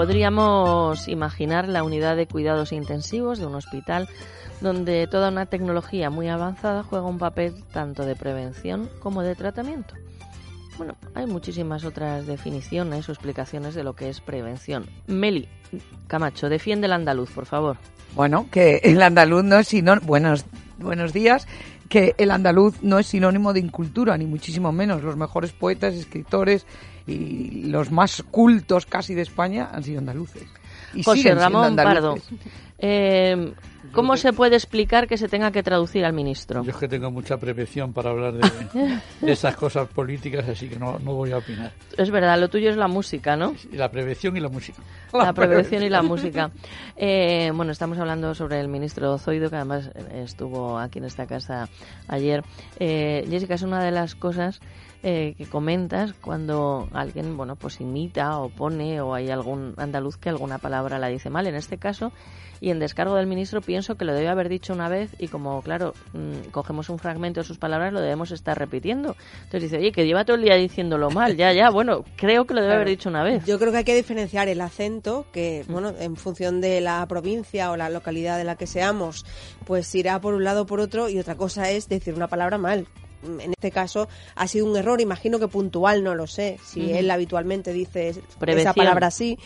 [0.00, 4.08] Podríamos imaginar la unidad de cuidados intensivos de un hospital
[4.62, 9.94] donde toda una tecnología muy avanzada juega un papel tanto de prevención como de tratamiento.
[10.78, 14.86] Bueno, hay muchísimas otras definiciones o explicaciones de lo que es prevención.
[15.06, 15.50] Meli
[16.06, 17.76] Camacho, defiende el andaluz, por favor.
[18.14, 20.06] Bueno, que el andaluz no es sinónimo.
[20.06, 20.46] Buenos,
[20.78, 21.46] buenos días.
[21.90, 25.02] Que el andaluz no es sinónimo de incultura, ni muchísimo menos.
[25.02, 26.64] Los mejores poetas, escritores
[27.10, 30.44] y los más cultos casi de España han sido andaluces.
[30.94, 32.16] Y José Ramón Pardo,
[32.78, 33.52] eh,
[33.92, 36.64] ¿cómo se puede explicar que se tenga que traducir al ministro?
[36.64, 40.76] Yo es que tengo mucha prevención para hablar de, de esas cosas políticas, así que
[40.78, 41.72] no, no voy a opinar.
[41.96, 43.54] Es verdad, lo tuyo es la música, ¿no?
[43.72, 44.82] La prevención y la música.
[45.12, 46.50] La prevención y la música.
[46.96, 51.26] Eh, bueno, estamos hablando sobre el ministro Zoido, que además eh, estuvo aquí en esta
[51.26, 51.68] casa
[52.08, 52.42] ayer.
[52.80, 54.60] Eh, Jessica, es una de las cosas
[55.02, 60.28] eh, que comentas cuando alguien, bueno, pues imita o pone o hay algún andaluz que
[60.28, 61.46] alguna palabra la dice mal.
[61.46, 62.12] En este caso,
[62.60, 65.62] y en descargo del ministro, pienso que lo debe haber dicho una vez y como,
[65.62, 69.16] claro, mm, cogemos un fragmento de sus palabras, lo debemos estar repitiendo.
[69.44, 71.36] Entonces dice, oye, que lleva todo el día diciéndolo mal.
[71.36, 73.44] Ya, ya, bueno, creo que lo debe haber dicho una vez.
[73.46, 77.70] Yo creo que hay que diferenciar el acento, que bueno, en función de la provincia
[77.70, 79.24] o la localidad de la que seamos,
[79.64, 82.58] pues irá por un lado o por otro, y otra cosa es decir una palabra
[82.58, 82.86] mal.
[83.22, 87.10] En este caso ha sido un error, imagino que puntual, no lo sé, si él
[87.10, 88.14] habitualmente dice
[88.46, 89.38] esa palabra así.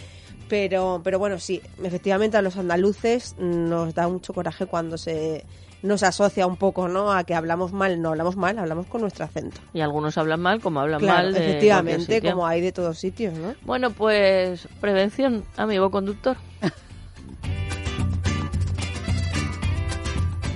[0.49, 5.45] Pero, pero bueno, sí, efectivamente a los andaluces nos da mucho coraje cuando se
[5.85, 7.13] nos asocia un poco, ¿no?
[7.13, 9.61] A que hablamos mal, no hablamos mal, hablamos con nuestro acento.
[9.73, 13.35] Y algunos hablan mal como hablan Claro, mal de efectivamente, como hay de todos sitios,
[13.35, 13.55] ¿no?
[13.63, 16.37] Bueno, pues prevención, amigo conductor.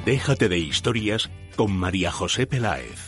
[0.06, 3.07] Déjate de historias con María José Peláez.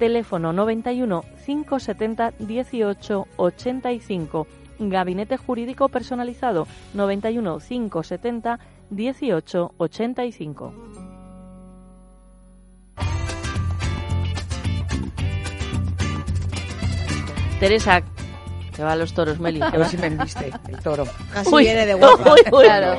[0.00, 4.46] Teléfono 91 570 18 85.
[4.78, 10.74] Gabinete Jurídico Personalizado 91 570 18 85.
[17.60, 18.00] Teresa,
[18.74, 19.60] que va a los toros, Meli.
[19.60, 21.04] A que ver si me enviste el toro.
[21.34, 22.32] Así Uy, viene de guapa.
[22.32, 22.64] uy, uy.
[22.64, 22.98] Claro.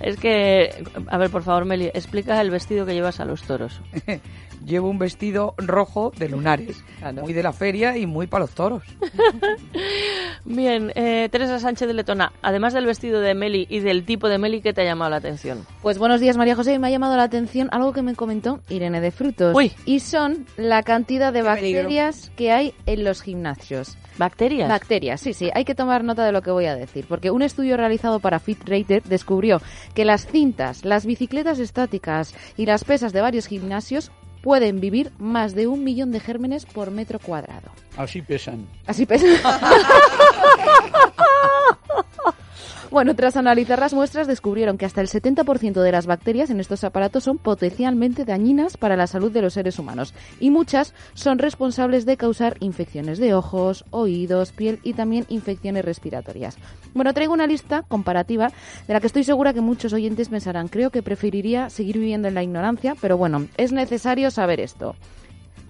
[0.00, 3.80] Es que, a ver, por favor, Meli, explica el vestido que llevas a los toros.
[4.64, 6.82] Llevo un vestido rojo de lunares,
[7.20, 8.82] muy de la feria y muy para los toros.
[10.44, 14.38] Bien, eh, Teresa Sánchez de Letona, además del vestido de Meli y del tipo de
[14.38, 15.66] Meli, ¿qué te ha llamado la atención?
[15.82, 16.78] Pues buenos días, María José.
[16.78, 19.54] Me ha llamado la atención algo que me comentó Irene de Frutos.
[19.54, 19.72] Uy.
[19.84, 21.80] Y son la cantidad de Qué peligro.
[21.82, 23.96] bacterias que hay en los gimnasios.
[24.18, 24.68] ¿Bacterias?
[24.68, 25.50] Bacterias, sí, sí.
[25.54, 27.06] Hay que tomar nota de lo que voy a decir.
[27.08, 29.60] Porque un estudio realizado para FitRater descubrió
[29.94, 34.12] que las cintas, las bicicletas estáticas y las pesas de varios gimnasios
[34.42, 37.70] pueden vivir más de un millón de gérmenes por metro cuadrado.
[37.96, 38.66] Así pesan.
[38.86, 39.26] Así pesa.
[42.92, 46.84] Bueno, tras analizar las muestras descubrieron que hasta el 70% de las bacterias en estos
[46.84, 52.04] aparatos son potencialmente dañinas para la salud de los seres humanos y muchas son responsables
[52.04, 56.58] de causar infecciones de ojos, oídos, piel y también infecciones respiratorias.
[56.92, 58.52] Bueno, traigo una lista comparativa
[58.86, 62.34] de la que estoy segura que muchos oyentes pensarán, creo que preferiría seguir viviendo en
[62.34, 64.96] la ignorancia, pero bueno, es necesario saber esto.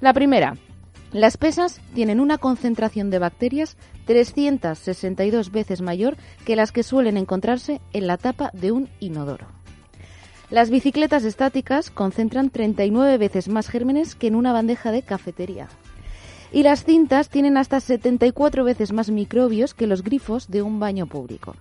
[0.00, 0.56] La primera,
[1.12, 3.76] las pesas tienen una concentración de bacterias
[4.06, 6.17] 362 veces mayor
[6.47, 9.47] que las que suelen encontrarse en la tapa de un inodoro.
[10.50, 15.69] Las bicicletas estáticas concentran 39 veces más gérmenes que en una bandeja de cafetería.
[16.50, 21.06] Y las cintas tienen hasta 74 veces más microbios que los grifos de un baño
[21.06, 21.56] público.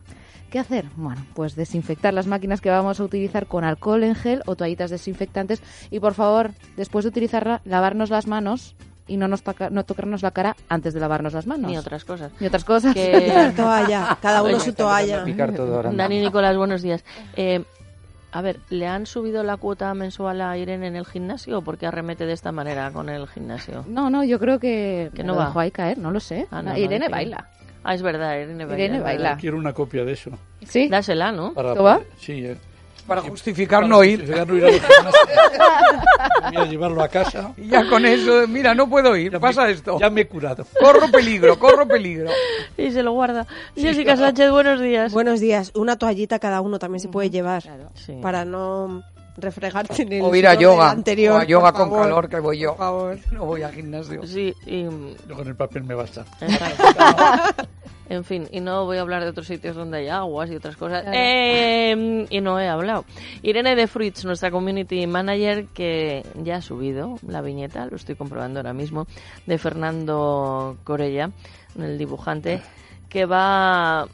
[0.50, 0.86] ¿Qué hacer?
[0.98, 4.92] Bueno, pues desinfectar las máquinas que vamos a utilizar con alcohol en gel o toallitas
[4.92, 8.76] desinfectantes y por favor, después de utilizarla, lavarnos las manos
[9.12, 11.70] y no, nos toca, no tocarnos la cara antes de lavarnos las manos.
[11.70, 12.32] Ni otras cosas.
[12.40, 12.94] Ni otras cosas.
[12.94, 15.22] Que- toalla, cada uno su toalla.
[15.22, 15.92] a picar todo ahora.
[15.92, 17.04] Dani Nicolás, buenos días.
[17.36, 17.64] Eh,
[18.32, 21.78] a ver, ¿le han subido la cuota mensual a Irene en el gimnasio o por
[21.78, 23.84] qué arremete de esta manera con el gimnasio?
[23.88, 25.48] No, no, yo creo que, Que no va.
[25.48, 26.48] dejó ahí caer, no lo sé.
[26.50, 27.48] Ah, no, no, Irene que- baila.
[27.84, 28.84] Ah, es verdad, Irene baila.
[28.84, 29.38] Irene baila.
[29.38, 30.32] Quiero una copia de eso.
[30.66, 30.88] ¿Sí?
[30.88, 31.54] Dásela, ¿no?
[31.54, 32.00] Para, ¿Esto va?
[32.18, 32.58] Sí, eh.
[33.12, 34.20] Para justificar Para no ir.
[34.22, 36.50] justificar no ir a.
[36.50, 37.52] Voy a llevarlo a casa.
[37.58, 40.00] Y ya con eso, mira, no puedo ir, Ya pasa me- esto.
[40.00, 40.66] Ya me he curado.
[40.80, 42.30] Corro peligro, corro peligro.
[42.78, 43.46] Y se lo guarda.
[43.76, 45.12] Jessica Sánchez, buenos días.
[45.12, 45.72] Buenos días.
[45.76, 47.64] Una toallita cada uno también se puede llevar
[47.96, 48.14] Sí.
[48.22, 49.04] para no
[49.38, 51.36] refregarte en el O ir a yoga, anterior.
[51.36, 52.04] o a yoga con favor.
[52.04, 52.70] calor que voy yo.
[52.70, 53.18] Por favor.
[53.32, 54.26] No voy al gimnasio.
[54.26, 54.84] Sí, y...
[55.28, 56.26] Yo con el papel me basta.
[58.12, 60.76] En fin, y no voy a hablar de otros sitios donde hay aguas y otras
[60.76, 61.06] cosas.
[61.14, 63.06] Eh, y no he hablado.
[63.42, 68.60] Irene de Fruits, nuestra community manager, que ya ha subido la viñeta, lo estoy comprobando
[68.60, 69.08] ahora mismo,
[69.46, 71.32] de Fernando Corella,
[71.80, 72.62] el dibujante,
[73.08, 74.10] que va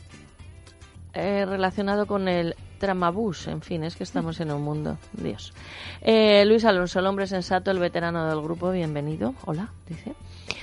[1.15, 3.47] eh, relacionado con el tramabús.
[3.47, 4.99] En fin, es que estamos en un mundo.
[5.13, 5.55] Dios.
[6.01, 9.33] Eh, Luis Alonso, el hombre sensato, el veterano del grupo, bienvenido.
[9.45, 10.13] Hola, dice.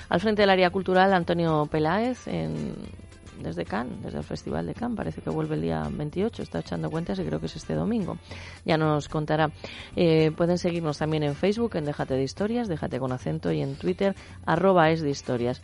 [0.08, 2.74] Al frente del área cultural, Antonio Peláez, en,
[3.40, 4.96] desde Cannes, desde el Festival de Cannes.
[4.96, 8.18] Parece que vuelve el día 28, está echando cuentas y creo que es este domingo.
[8.64, 9.50] Ya nos contará.
[9.96, 13.76] Eh, pueden seguirnos también en Facebook, en Déjate de Historias, Déjate con acento, y en
[13.76, 14.14] Twitter,
[14.46, 15.60] arroba es de historias.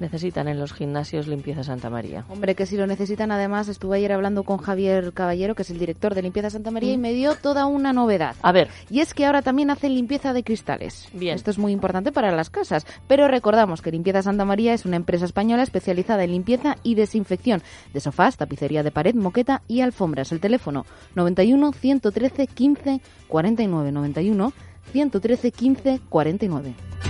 [0.00, 2.24] Necesitan en los gimnasios limpieza Santa María.
[2.28, 5.78] Hombre, que si lo necesitan, además, estuve ayer hablando con Javier Caballero, que es el
[5.78, 8.34] director de Limpieza Santa María, y me dio toda una novedad.
[8.42, 11.08] A ver, Y es que ahora también hacen limpieza de cristales.
[11.12, 11.36] Bien.
[11.36, 12.86] Esto es muy importante para las casas.
[13.06, 17.62] Pero recordamos que Limpieza Santa María es una empresa española especializada en limpieza y desinfección
[17.92, 20.32] de sofás, tapicería de pared, moqueta y alfombras.
[20.32, 24.52] El teléfono 91 113 15 49 91
[24.92, 27.09] 113 15 49.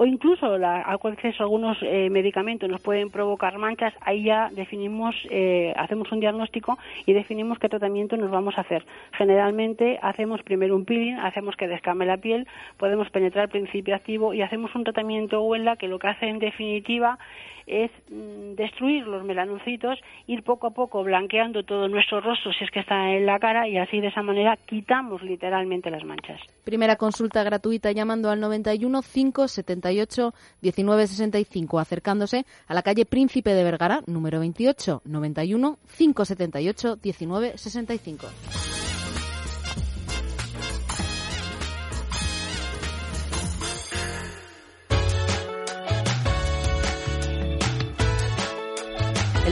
[0.00, 5.74] o incluso la, exceso, algunos eh, medicamentos nos pueden provocar manchas, ahí ya definimos, eh,
[5.76, 8.86] hacemos un diagnóstico y definimos qué tratamiento nos vamos a hacer.
[9.12, 12.46] Generalmente hacemos primero un peeling, hacemos que descame la piel,
[12.78, 16.38] podemos penetrar el principio activo y hacemos un tratamiento Wella que lo que hace en
[16.38, 17.18] definitiva
[17.66, 22.70] es mm, destruir los melanocitos, ir poco a poco blanqueando todo nuestro rostro si es
[22.70, 26.40] que está en la cara y así de esa manera quitamos literalmente las manchas.
[26.64, 34.00] Primera consulta gratuita llamando al 91 578 1965, acercándose a la calle Príncipe de Vergara,
[34.06, 38.79] número 28, 91 578 1965.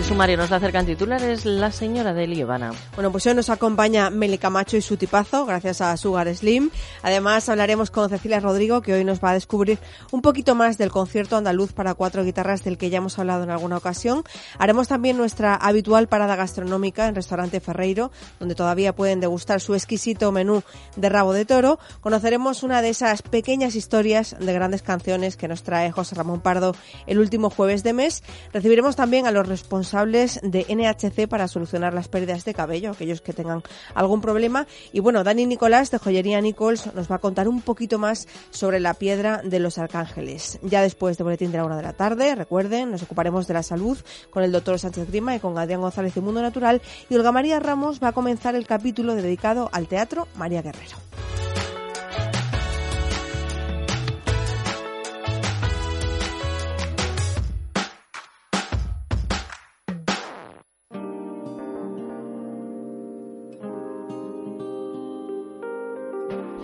[0.08, 2.72] Sumario nos la acercan titulares la señora de Liobana.
[2.94, 6.70] Bueno, pues hoy nos acompaña Meli Camacho y su tipazo, gracias a Sugar Slim.
[7.02, 9.78] Además, hablaremos con Cecilia Rodrigo, que hoy nos va a descubrir
[10.10, 13.50] un poquito más del concierto andaluz para cuatro guitarras del que ya hemos hablado en
[13.50, 14.22] alguna ocasión.
[14.56, 18.10] Haremos también nuestra habitual parada gastronómica en Restaurante Ferreiro,
[18.40, 20.62] donde todavía pueden degustar su exquisito menú
[20.96, 21.78] de rabo de toro.
[22.00, 26.74] Conoceremos una de esas pequeñas historias de grandes canciones que nos trae José Ramón Pardo
[27.06, 28.22] el último jueves de mes.
[28.54, 33.32] Recibiremos también a los responsables de NHC para solucionar las pérdidas de cabello, aquellos que
[33.32, 33.62] tengan
[33.94, 34.66] algún problema.
[34.92, 38.80] Y bueno, Dani Nicolás de Joyería Nichols nos va a contar un poquito más sobre
[38.80, 40.58] la piedra de los arcángeles.
[40.62, 43.62] Ya después de Boletín de la Una de la tarde, recuerden, nos ocuparemos de la
[43.62, 43.98] salud
[44.30, 46.80] con el doctor Sánchez Grima y con Adrián González de Mundo Natural.
[47.08, 50.96] Y Olga María Ramos va a comenzar el capítulo dedicado al teatro María Guerrero.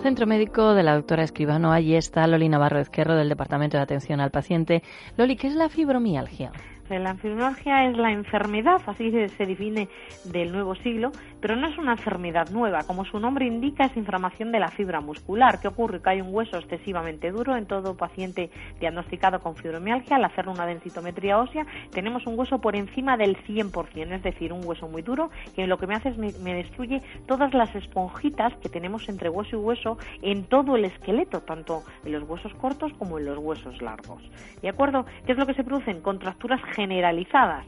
[0.05, 1.71] Centro Médico de la doctora Escribano.
[1.71, 4.83] Allí está Loli Navarro Ezquerro del Departamento de Atención al Paciente.
[5.17, 6.51] Loli, ¿qué es la fibromialgia?
[6.89, 9.89] La fibromialgia es la enfermedad, así se define
[10.23, 11.11] del nuevo siglo,
[11.41, 12.83] pero no es una enfermedad nueva.
[12.83, 15.59] Como su nombre indica, es inflamación de la fibra muscular.
[15.59, 15.99] ¿Qué ocurre?
[15.99, 20.17] Que hay un hueso excesivamente duro en todo paciente diagnosticado con fibromialgia.
[20.17, 24.63] Al hacer una densitometría ósea, tenemos un hueso por encima del 100%, es decir, un
[24.63, 28.53] hueso muy duro que lo que me hace es me, me destruye todas las esponjitas
[28.57, 32.93] que tenemos entre hueso y hueso en todo el esqueleto, tanto en los huesos cortos
[32.99, 34.21] como en los huesos largos.
[34.61, 35.07] ¿De acuerdo?
[35.25, 36.01] ¿Qué es lo que se producen?
[36.01, 37.65] Contracturas generalizadas.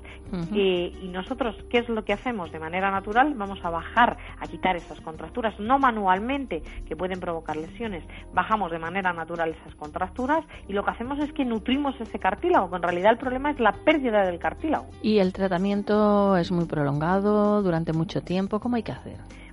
[0.54, 2.52] Eh, y nosotros, ¿qué es lo que hacemos?
[2.52, 7.56] De manera natural vamos a bajar, a quitar esas contracturas, no manualmente, que pueden provocar
[7.56, 8.04] lesiones.
[8.34, 12.70] Bajamos de manera natural esas contracturas y lo que hacemos es que nutrimos ese cartílago,
[12.70, 14.88] que en realidad el problema es la pérdida del cartílago.
[15.02, 18.60] ¿Y el tratamiento es muy prolongado durante mucho tiempo?
[18.60, 19.18] ¿Cómo hay que hacer?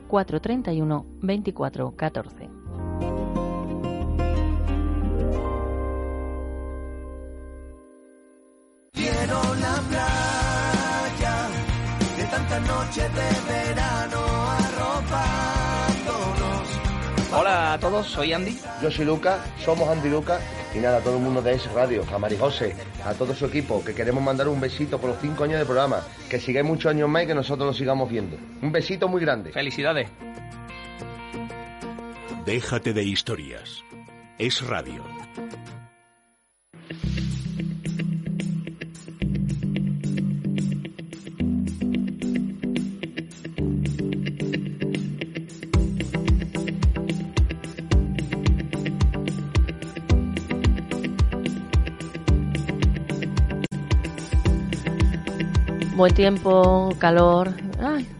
[0.00, 2.50] 431 24 14.
[8.92, 11.48] Quiero la playa
[12.16, 13.43] de tantas noches de
[17.94, 18.58] todos, soy Andy.
[18.82, 20.42] Yo soy Lucas, somos Andy Lucas
[20.74, 22.74] y nada, a todo el mundo de Es Radio, a Marijose,
[23.04, 26.02] a todo su equipo, que queremos mandar un besito por los cinco años de programa,
[26.28, 28.36] que sigáis muchos años más y que nosotros lo sigamos viendo.
[28.62, 29.52] Un besito muy grande.
[29.52, 30.08] Felicidades.
[32.44, 33.84] Déjate de historias.
[34.38, 35.04] Es Radio.
[55.96, 57.52] Buen tiempo, calor.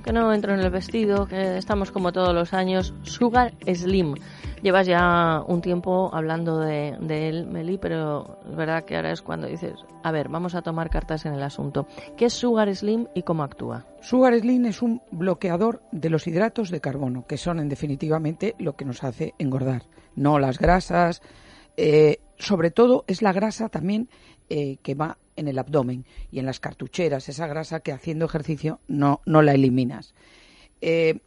[0.05, 2.95] Que no entro en el vestido, que estamos como todos los años.
[3.03, 4.15] Sugar Slim.
[4.63, 9.23] Llevas ya un tiempo hablando de, de él, Meli, pero es verdad que ahora es
[9.23, 11.87] cuando dices, a ver, vamos a tomar cartas en el asunto.
[12.17, 13.85] ¿Qué es Sugar Slim y cómo actúa?
[14.01, 18.77] Sugar Slim es un bloqueador de los hidratos de carbono, que son en definitivamente lo
[18.77, 19.83] que nos hace engordar,
[20.15, 21.21] no las grasas.
[21.77, 24.09] eh, sobre todo es la grasa también
[24.49, 28.81] eh, que va en el abdomen y en las cartucheras, esa grasa que haciendo ejercicio
[28.89, 30.15] no, no la eliminas.
[30.81, 31.19] Eh,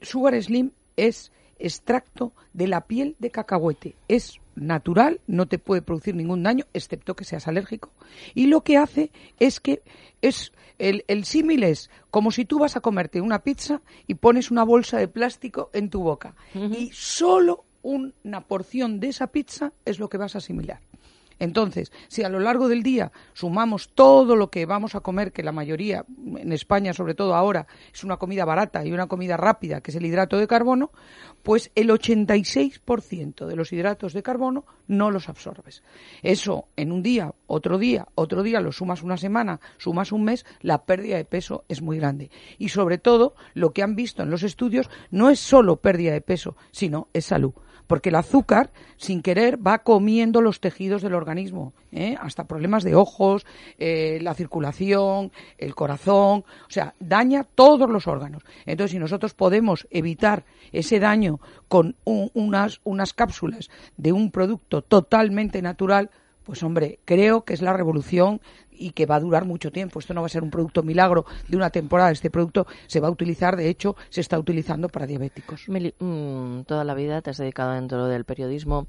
[0.00, 3.96] Sugar Slim es extracto de la piel de cacahuete.
[4.08, 7.90] Es natural, no te puede producir ningún daño, excepto que seas alérgico.
[8.34, 9.82] Y lo que hace es que
[10.22, 14.50] es el, el símil es como si tú vas a comerte una pizza y pones
[14.50, 16.34] una bolsa de plástico en tu boca.
[16.54, 20.80] Y solo una porción de esa pizza es lo que vas a asimilar.
[21.38, 25.42] Entonces, si a lo largo del día sumamos todo lo que vamos a comer, que
[25.42, 26.04] la mayoría,
[26.36, 29.96] en España sobre todo ahora, es una comida barata y una comida rápida, que es
[29.96, 30.90] el hidrato de carbono,
[31.42, 35.82] pues el 86% de los hidratos de carbono no los absorbes.
[36.22, 40.44] Eso en un día, otro día, otro día, lo sumas una semana, sumas un mes,
[40.60, 42.30] la pérdida de peso es muy grande.
[42.58, 46.20] Y sobre todo, lo que han visto en los estudios no es solo pérdida de
[46.20, 47.54] peso, sino es salud
[47.88, 51.27] porque el azúcar, sin querer, va comiendo los tejidos del organismo,
[51.92, 52.16] ¿eh?
[52.20, 53.44] hasta problemas de ojos,
[53.78, 58.42] eh, la circulación, el corazón, o sea, daña todos los órganos.
[58.66, 64.82] Entonces, si nosotros podemos evitar ese daño con un- unas, unas cápsulas de un producto
[64.82, 66.10] totalmente natural,
[66.44, 68.40] pues hombre, creo que es la revolución
[68.78, 69.98] y que va a durar mucho tiempo.
[69.98, 72.10] Esto no va a ser un producto milagro de una temporada.
[72.10, 75.68] Este producto se va a utilizar, de hecho, se está utilizando para diabéticos.
[75.68, 78.86] Meli, mm, toda la vida te has dedicado dentro del periodismo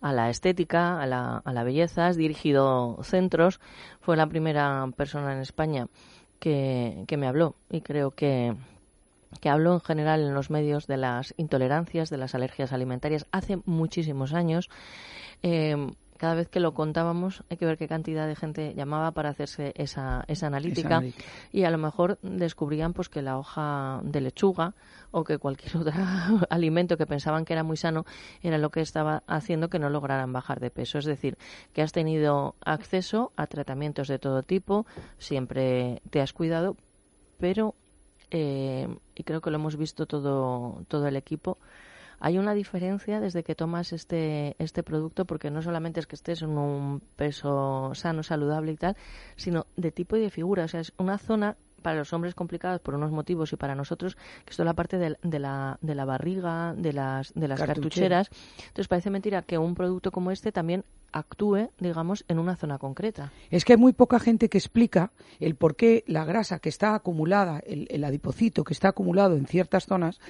[0.00, 3.60] a la estética, a la, a la belleza, has dirigido centros,
[4.00, 5.86] fue la primera persona en España
[6.38, 8.54] que, que me habló y creo que,
[9.40, 13.58] que habló en general en los medios de las intolerancias, de las alergias alimentarias hace
[13.64, 14.68] muchísimos años.
[15.42, 15.76] Eh,
[16.18, 19.72] cada vez que lo contábamos, hay que ver qué cantidad de gente llamaba para hacerse
[19.76, 21.24] esa, esa analítica analítica.
[21.52, 24.74] y a lo mejor descubrían pues que la hoja de lechuga
[25.12, 25.92] o que cualquier otro
[26.50, 28.04] alimento que pensaban que era muy sano
[28.42, 30.98] era lo que estaba haciendo que no lograran bajar de peso.
[30.98, 31.38] Es decir,
[31.72, 34.86] que has tenido acceso a tratamientos de todo tipo,
[35.18, 36.76] siempre te has cuidado,
[37.38, 37.76] pero,
[38.32, 41.58] eh, y creo que lo hemos visto todo, todo el equipo,
[42.20, 46.42] Hay una diferencia desde que tomas este, este producto, porque no solamente es que estés
[46.42, 48.96] en un peso sano, saludable y tal,
[49.36, 50.64] sino de tipo y de figura.
[50.64, 54.16] O sea, es una zona para los hombres complicados por unos motivos y para nosotros
[54.44, 58.28] que es la parte de, de la, de la barriga, de las, de las Cartucheras.
[58.28, 58.66] cartucheras.
[58.68, 63.32] Entonces parece mentira que un producto como este también actúe, digamos, en una zona concreta.
[63.50, 66.94] Es que hay muy poca gente que explica el por qué la grasa que está
[66.94, 70.20] acumulada, el, adipocito que está acumulado en ciertas zonas,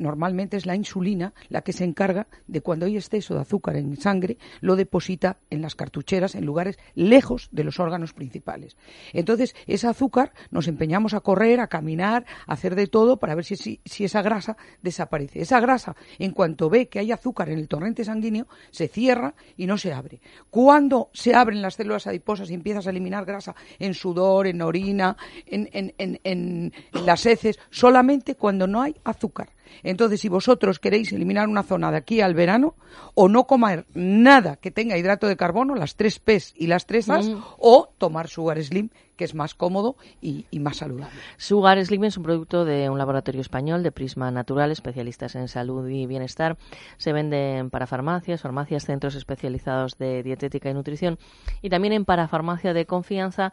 [0.00, 3.96] normalmente es la insulina la que se encarga de cuando hay exceso de azúcar en
[3.98, 8.76] sangre, lo deposita en las cartucheras, en lugares lejos de los órganos principales.
[9.12, 13.44] Entonces, ese azúcar nos empeñamos a correr, a caminar, a hacer de todo para ver
[13.44, 15.42] si esa grasa desaparece.
[15.42, 19.66] Esa grasa, en cuanto ve que hay azúcar en el torrente sanguíneo, se cierra y
[19.66, 20.19] no se abre.
[20.50, 25.16] Cuando se abren las células adiposas y empiezas a eliminar grasa en sudor, en orina,
[25.46, 26.72] en, en, en, en
[27.04, 29.50] las heces, solamente cuando no hay azúcar.
[29.82, 32.74] Entonces, si vosotros queréis eliminar una zona de aquí al verano,
[33.14, 37.08] o no comer nada que tenga hidrato de carbono, las tres P's y las tres
[37.10, 37.38] A's, Mm.
[37.58, 41.14] o tomar Sugar Slim, que es más cómodo y, y más saludable.
[41.36, 45.86] Sugar Slim es un producto de un laboratorio español de Prisma Natural, especialistas en salud
[45.88, 46.56] y bienestar.
[46.96, 51.18] Se vende en parafarmacias, farmacias, centros especializados de dietética y nutrición
[51.60, 53.52] y también en parafarmacia de confianza.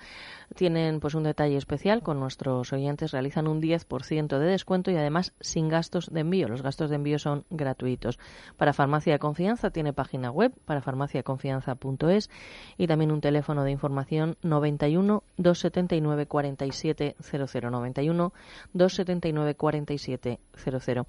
[0.56, 5.34] Tienen pues un detalle especial con nuestros oyentes, realizan un 10% de descuento y además
[5.42, 6.48] sin gastos de envío.
[6.48, 8.20] Los gastos de envío son gratuitos.
[8.58, 12.30] Para Farmacia de Confianza tiene página web para farmaciaconfianza.es
[12.78, 18.34] y también un teléfono de información 91 279 47 00 91
[18.74, 21.08] 279 47 00.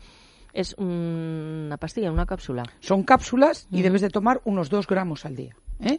[0.52, 2.64] Es una pastilla, una cápsula.
[2.80, 5.54] Son cápsulas y debes de tomar unos dos gramos al día.
[5.80, 5.98] ¿eh?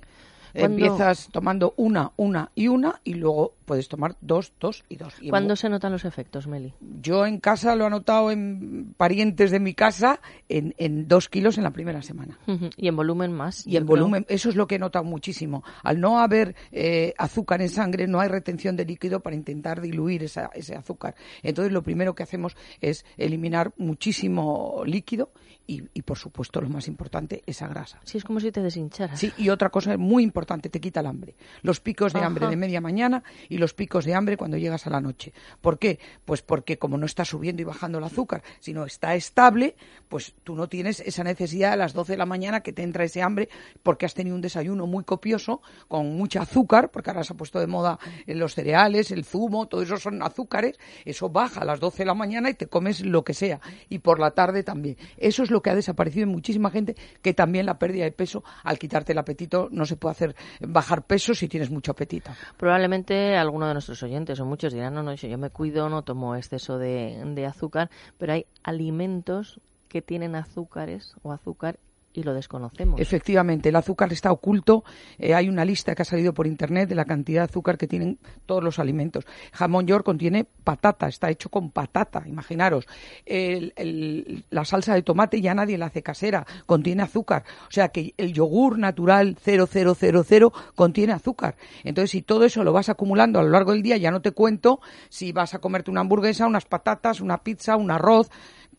[0.51, 5.13] ¿Cuándo- Empiezas tomando una, una y una y luego puedes tomar dos, dos y dos.
[5.21, 6.73] Y en ¿Cuándo se notan los efectos, Meli?
[7.01, 11.59] Yo en casa lo he notado en parientes de mi casa en, en dos kilos
[11.59, 12.39] en la primera semana.
[12.75, 13.67] Y en volumen más.
[13.67, 13.95] Y en creo.
[13.97, 15.63] volumen, eso es lo que he notado muchísimo.
[15.83, 20.23] Al no haber eh, azúcar en sangre, no hay retención de líquido para intentar diluir
[20.23, 21.13] esa- ese azúcar.
[21.43, 25.31] Entonces, lo primero que hacemos es eliminar muchísimo líquido
[25.67, 27.99] y, y, por supuesto, lo más importante, esa grasa.
[28.03, 29.19] Sí, es como si te deshincharas.
[29.19, 31.35] Sí, y otra cosa muy importante, te quita el hambre.
[31.61, 34.89] Los picos de hambre de media mañana y los picos de hambre cuando llegas a
[34.89, 35.33] la noche.
[35.61, 35.99] ¿Por qué?
[36.25, 39.75] Pues porque como no está subiendo y bajando el azúcar, sino está estable,
[40.07, 43.03] pues tú no tienes esa necesidad a las 12 de la mañana que te entra
[43.03, 43.49] ese hambre
[43.83, 47.59] porque has tenido un desayuno muy copioso, con mucha azúcar, porque ahora se ha puesto
[47.59, 51.79] de moda eh, los cereales, el zumo, todo eso son azúcares, eso baja a las
[51.79, 53.59] 12 de la mañana y te comes lo que sea.
[53.89, 54.97] Y por la tarde también.
[55.17, 58.43] Eso es lo que ha desaparecido en muchísima gente, que también la pérdida de peso,
[58.63, 62.31] al quitarte el apetito, no se puede hacer bajar peso si tienes mucho apetito.
[62.57, 66.35] Probablemente alguno de nuestros oyentes o muchos dirán, no, no, yo me cuido, no tomo
[66.35, 71.79] exceso de, de azúcar, pero hay alimentos que tienen azúcares o azúcar
[72.13, 72.99] y lo desconocemos.
[72.99, 74.83] Efectivamente, el azúcar está oculto.
[75.17, 77.87] Eh, hay una lista que ha salido por internet de la cantidad de azúcar que
[77.87, 79.25] tienen todos los alimentos.
[79.53, 82.85] Jamón york contiene patata, está hecho con patata, imaginaros.
[83.25, 87.43] El- la salsa de tomate ya nadie la hace casera, contiene azúcar.
[87.67, 91.55] O sea que el yogur natural 0000 contiene azúcar.
[91.83, 94.31] Entonces, si todo eso lo vas acumulando a lo largo del día, ya no te
[94.31, 98.29] cuento si vas a comerte una hamburguesa, unas patatas, una pizza, un arroz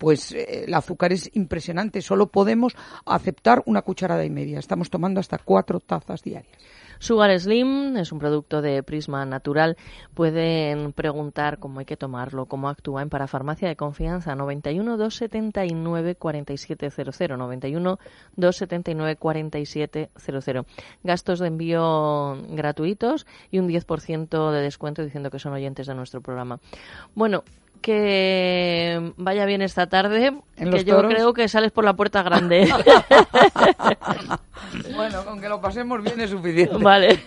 [0.01, 2.01] pues eh, el azúcar es impresionante.
[2.01, 4.59] Solo podemos aceptar una cucharada y media.
[4.59, 6.57] Estamos tomando hasta cuatro tazas diarias.
[6.99, 9.77] Sugar Slim es un producto de Prisma Natural.
[10.15, 17.39] Pueden preguntar cómo hay que tomarlo, cómo actúa en Parafarmacia de Confianza 91 279 4700
[17.39, 17.99] 91
[18.37, 20.67] 279 4700.
[21.03, 26.21] Gastos de envío gratuitos y un 10% de descuento diciendo que son oyentes de nuestro
[26.21, 26.59] programa.
[27.15, 27.45] Bueno,
[27.81, 31.12] que vaya bien esta tarde, ¿En que los yo toros?
[31.12, 32.69] creo que sales por la puerta grande.
[34.95, 36.77] bueno, con que lo pasemos bien es suficiente.
[36.79, 37.21] Vale.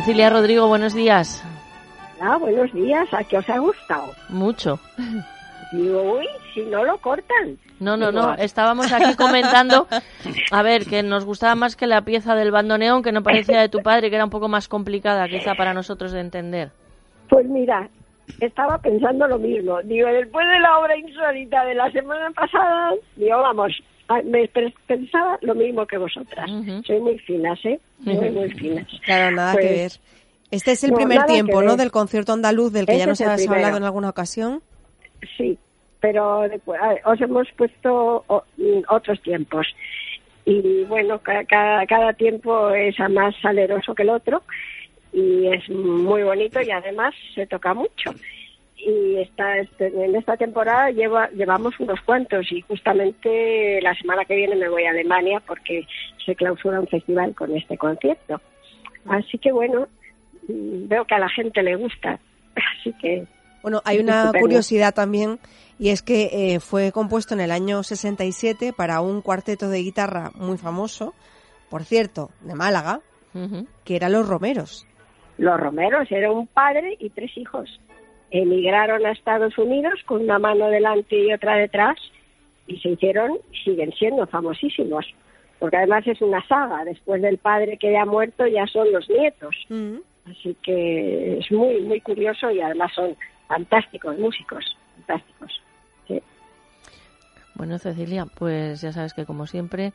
[0.00, 1.44] Cecilia Rodrigo, buenos días.
[2.22, 3.06] Ah, buenos días.
[3.12, 4.14] ¿A qué os ha gustado?
[4.30, 4.80] Mucho.
[5.72, 7.58] Digo, uy, si no lo cortan.
[7.80, 8.32] No, no, no.
[8.32, 9.86] Estábamos aquí comentando,
[10.50, 13.68] a ver, que nos gustaba más que la pieza del bandoneón, que no parecía de
[13.68, 16.70] tu padre, que era un poco más complicada quizá para nosotros de entender.
[17.28, 17.86] Pues mira,
[18.40, 19.82] estaba pensando lo mismo.
[19.82, 23.70] Digo, después de la obra insólita de la semana pasada, digo, vamos,
[24.24, 24.48] me
[24.86, 26.50] pensaba lo mismo que vosotras.
[26.86, 27.78] Soy muy finas, ¿eh?
[28.04, 28.86] Soy muy finas.
[29.04, 29.92] Claro, nada que ver.
[30.50, 31.76] Este es el primer tiempo, ¿no?
[31.76, 34.62] Del concierto andaluz del que ya nos has hablado en alguna ocasión.
[35.36, 35.58] Sí,
[36.00, 38.24] pero después, os hemos puesto
[38.88, 39.66] otros tiempos.
[40.44, 44.42] Y bueno, cada, cada tiempo es más saleroso que el otro
[45.12, 48.10] y es muy bonito y además se toca mucho.
[48.82, 54.36] Y esta, este, en esta temporada lleva, llevamos unos cuantos y justamente la semana que
[54.36, 55.86] viene me voy a Alemania porque
[56.24, 58.40] se clausura un festival con este concierto.
[59.06, 59.86] Así que bueno,
[60.48, 62.18] mm, veo que a la gente le gusta.
[62.54, 63.26] Así que.
[63.62, 65.38] Bueno, hay una curiosidad también
[65.78, 70.30] y es que eh, fue compuesto en el año 67 para un cuarteto de guitarra
[70.34, 71.14] muy famoso,
[71.68, 73.00] por cierto, de Málaga,
[73.84, 74.86] que eran los Romeros.
[75.36, 77.80] Los Romeros era un padre y tres hijos.
[78.30, 81.98] Emigraron a Estados Unidos con una mano delante y otra detrás
[82.66, 85.06] y se hicieron, siguen siendo famosísimos,
[85.58, 86.84] porque además es una saga.
[86.84, 89.56] Después del padre que ya ha muerto ya son los nietos.
[89.68, 89.96] Mm.
[90.30, 93.16] Así que es muy, muy curioso y además son
[93.48, 95.60] fantásticos músicos, fantásticos.
[97.60, 99.92] Bueno, Cecilia, pues ya sabes que como siempre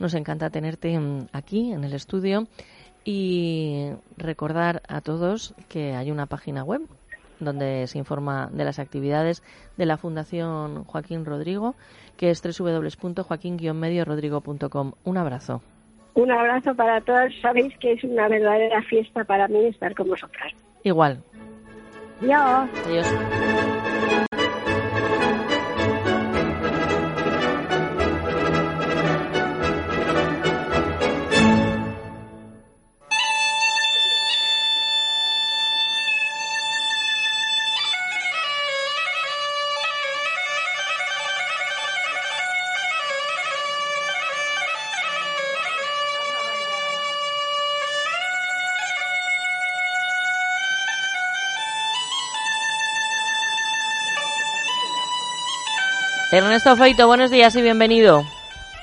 [0.00, 0.98] nos encanta tenerte
[1.32, 2.48] aquí en el estudio
[3.04, 6.80] y recordar a todos que hay una página web
[7.40, 9.42] donde se informa de las actividades
[9.76, 11.74] de la Fundación Joaquín Rodrigo,
[12.16, 14.92] que es www.joaquín-mediorodrigo.com.
[15.04, 15.62] Un abrazo.
[16.14, 17.32] Un abrazo para todos.
[17.42, 20.52] Sabéis que es una verdadera fiesta para mí estar con vosotras.
[20.84, 21.22] Igual.
[22.20, 22.68] Adiós.
[22.86, 23.06] Adiós.
[56.34, 58.24] Ernesto Feito, buenos días y bienvenido.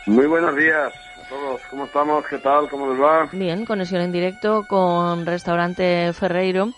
[0.06, 1.60] Muy buenos días a todos.
[1.70, 2.26] ¿Cómo estamos?
[2.26, 2.70] ¿Qué tal?
[2.70, 3.28] ¿Cómo les va?
[3.34, 6.70] Bien, conexión en directo con Restaurante Ferreiro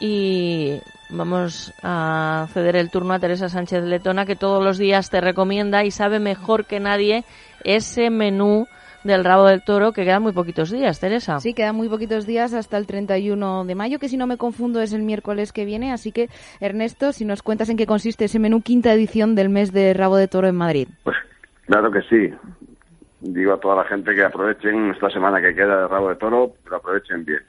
[0.00, 5.20] y vamos a ceder el turno a Teresa Sánchez Letona que todos los días te
[5.20, 7.24] recomienda y sabe mejor que nadie
[7.62, 8.66] ese menú
[9.04, 11.38] del rabo del toro, que quedan muy poquitos días, Teresa.
[11.38, 14.80] Sí, quedan muy poquitos días hasta el 31 de mayo, que si no me confundo
[14.80, 15.92] es el miércoles que viene.
[15.92, 16.28] Así que,
[16.60, 20.16] Ernesto, si nos cuentas en qué consiste ese menú quinta edición del mes de rabo
[20.16, 20.88] de toro en Madrid.
[21.04, 21.16] Pues
[21.66, 22.34] claro que sí.
[23.20, 26.52] Digo a toda la gente que aprovechen esta semana que queda de rabo de toro,
[26.64, 27.42] pero aprovechen bien.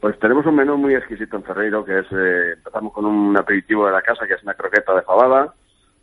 [0.00, 3.86] Pues tenemos un menú muy exquisito en Ferreiro, que es, eh, empezamos con un aperitivo
[3.86, 5.52] de la casa, que es una croqueta de fabada,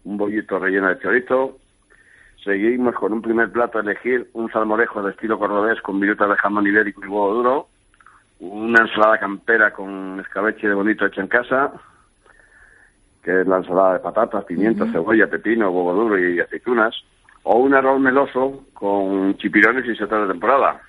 [0.04, 1.58] un bollito relleno de chorizo,
[2.48, 6.38] Seguimos con un primer plato a elegir, un salmorejo de estilo cordobés con virutas de
[6.38, 7.68] jamón ibérico y huevo duro,
[8.40, 11.74] una ensalada campera con escabeche de bonito hecho en casa,
[13.22, 16.96] que es la ensalada de patatas, pimientos, cebolla, pepino, huevo duro y aceitunas,
[17.44, 20.80] o un arroz meloso con chipirones y setas de temporada.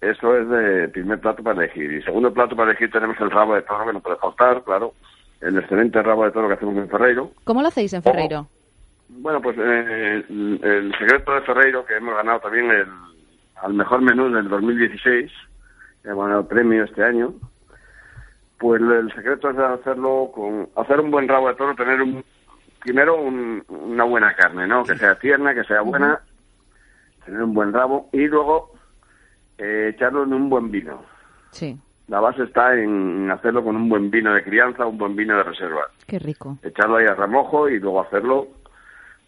[0.00, 1.90] Eso es de primer plato para elegir.
[1.90, 4.94] Y segundo plato para elegir tenemos el rabo de toro, que no puede faltar, claro.
[5.40, 7.32] El excelente rabo de toro que hacemos en Ferreiro.
[7.42, 8.46] ¿Cómo lo hacéis en Ferreiro?
[9.18, 12.86] Bueno, pues eh, el, secreto de Ferreiro, que hemos ganado también el,
[13.56, 15.30] al mejor menú del 2016,
[16.04, 17.34] hemos ganado el premio este año,
[18.58, 22.24] pues el secreto es hacerlo con hacer un buen rabo de toro, tener un,
[22.80, 24.84] primero una buena carne, ¿no?
[24.84, 26.20] Que sea tierna, que sea buena,
[27.24, 28.72] tener un buen rabo y luego
[29.58, 31.02] eh, echarlo en un buen vino.
[31.50, 31.78] Sí.
[32.08, 35.44] La base está en hacerlo con un buen vino de crianza, un buen vino de
[35.44, 35.88] reserva.
[36.06, 36.58] Qué rico.
[36.62, 38.48] Echarlo ahí a remojo y luego hacerlo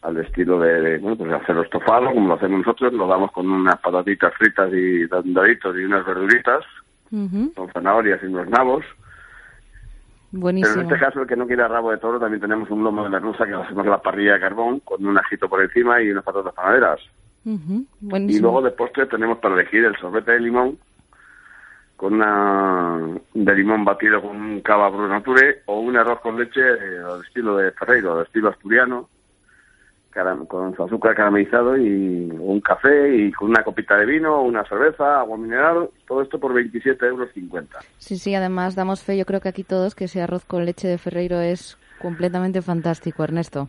[0.05, 3.79] al estilo de, bueno, pues hacerlo estofado, como lo hacemos nosotros, lo damos con unas
[3.81, 6.63] patatitas fritas y daditos y unas verduritas,
[7.11, 8.85] con zanahorias y unos nabos.
[10.31, 10.75] Buenísimo.
[10.75, 13.03] Pero en este caso, el que no quiera rabo de toro, también tenemos un lomo
[13.03, 16.03] de merluza que lo hacemos en la parrilla de carbón, con un ajito por encima
[16.03, 17.01] y unas patatas panaderas.
[17.47, 20.77] Y luego de postre tenemos para elegir el sorbete de limón,
[21.97, 22.99] con una
[23.33, 27.57] de limón batido con un cava brunature o un arroz con leche eh, al estilo
[27.57, 29.09] de Ferreiro, al estilo asturiano,
[30.47, 35.21] con su azúcar caramelizado y un café y con una copita de vino, una cerveza,
[35.21, 37.31] agua mineral, todo esto por 27,50 euros.
[37.99, 40.87] Sí, sí, además damos fe, yo creo que aquí todos, que ese arroz con leche
[40.87, 43.69] de Ferreiro es completamente fantástico, Ernesto.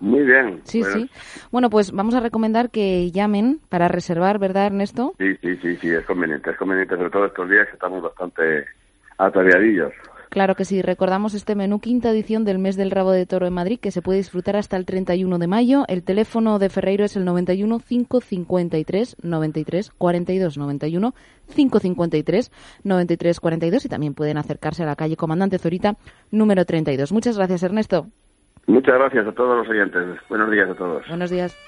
[0.00, 0.62] Muy bien.
[0.64, 1.10] Sí, sí.
[1.52, 5.12] Bueno, pues vamos a recomendar que llamen para reservar, ¿verdad, Ernesto?
[5.18, 8.64] Sí, sí, sí, sí, es conveniente, es conveniente, sobre todo estos días que estamos bastante
[9.18, 9.92] ataviadillos.
[10.30, 10.80] Claro que sí.
[10.80, 14.00] Recordamos este menú quinta edición del mes del rabo de toro en Madrid que se
[14.00, 15.84] puede disfrutar hasta el 31 de mayo.
[15.88, 21.14] El teléfono de Ferreiro es el 91 553 93 42 91
[21.52, 22.52] 553
[22.84, 25.96] 93 42 y también pueden acercarse a la calle Comandante Zorita
[26.30, 27.10] número 32.
[27.10, 28.06] Muchas gracias, Ernesto.
[28.68, 30.16] Muchas gracias a todos los oyentes.
[30.28, 31.08] Buenos días a todos.
[31.08, 31.58] Buenos días.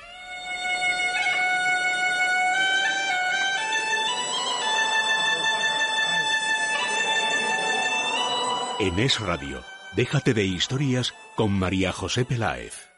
[8.83, 9.61] En Es Radio,
[9.95, 12.91] déjate de historias con María José Peláez.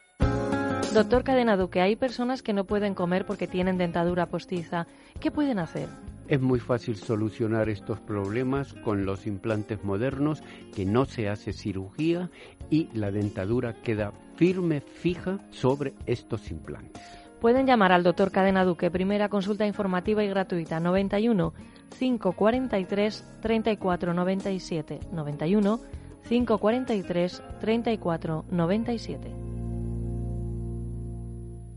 [0.95, 4.87] Doctor Cadena Duque, hay personas que no pueden comer porque tienen dentadura postiza.
[5.19, 5.87] ¿Qué pueden hacer?
[6.27, 10.41] Es muy fácil solucionar estos problemas con los implantes modernos,
[10.75, 12.31] que no se hace cirugía
[12.71, 17.24] y la dentadura queda firme, fija sobre estos implantes.
[17.39, 21.53] Pueden llamar al doctor Cadena Duque, primera consulta informativa y gratuita, 91
[21.99, 24.99] 543 3497.
[25.11, 25.79] 91
[26.27, 29.45] 543 3497.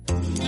[0.06, 0.47] Pues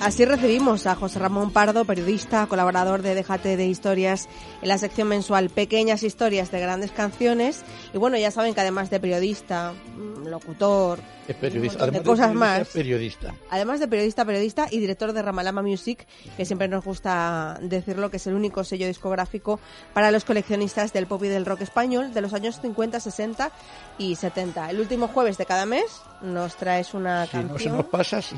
[0.00, 4.28] así recibimos a José Ramón Pardo, periodista, colaborador de Déjate de Historias
[4.62, 7.62] en la sección mensual Pequeñas Historias de Grandes Canciones.
[7.92, 12.68] Y bueno, ya saben que además de periodista, mm, locutor, es periodista, de cosas más.
[12.68, 13.34] periodista.
[13.50, 16.06] Además de periodista, periodista y director de Ramalama Music,
[16.36, 19.60] que siempre nos gusta decirlo, que es el único sello discográfico
[19.92, 23.52] para los coleccionistas del pop y del rock español de los años 50, 60
[23.98, 24.70] y 70.
[24.70, 25.84] El último jueves de cada mes
[26.22, 27.52] nos traes una si canción.
[27.52, 28.36] no se nos pasa, sí.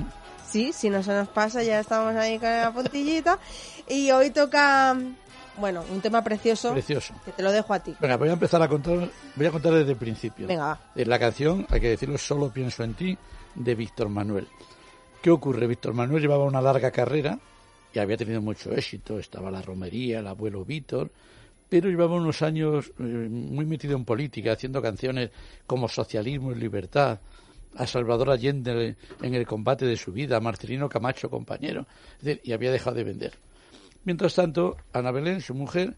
[0.50, 3.38] Sí, si no se nos pasa, ya estamos ahí con la puntillita.
[3.88, 4.96] Y hoy toca,
[5.58, 6.72] bueno, un tema precioso.
[6.72, 7.14] Precioso.
[7.24, 7.94] Que te lo dejo a ti.
[8.00, 10.48] Venga, voy a empezar a contar, voy a contar desde el principio.
[10.48, 10.80] Venga, va.
[10.96, 13.16] En la canción, hay que decirlo, Solo pienso en ti,
[13.54, 14.48] de Víctor Manuel.
[15.22, 15.68] ¿Qué ocurre?
[15.68, 17.38] Víctor Manuel llevaba una larga carrera
[17.92, 19.20] y había tenido mucho éxito.
[19.20, 21.12] Estaba la romería, el abuelo Víctor,
[21.68, 25.30] pero llevaba unos años eh, muy metido en política, haciendo canciones
[25.66, 27.20] como Socialismo y Libertad,
[27.76, 31.87] a Salvador Allende en el combate de su vida, a Marcelino Camacho, compañero,
[32.22, 33.33] y había dejado de vender.
[34.04, 35.94] Mientras tanto, Ana Belén, su mujer,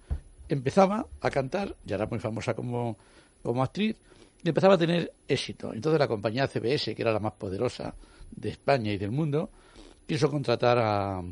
[0.48, 2.96] empezaba a cantar, ya era muy famosa como,
[3.42, 3.96] como actriz,
[4.42, 5.72] y empezaba a tener éxito.
[5.72, 7.94] Entonces la compañía CBS, que era la más poderosa
[8.30, 9.50] de España y del mundo,
[10.06, 11.22] quiso contratar a, a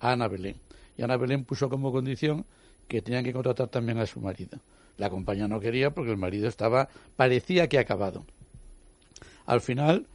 [0.00, 0.56] Ana Belén.
[0.96, 2.44] Y Ana Belén puso como condición
[2.86, 4.58] que tenían que contratar también a su marido.
[4.98, 8.24] La compañía no quería porque el marido estaba, parecía que acabado.
[9.46, 10.06] Al final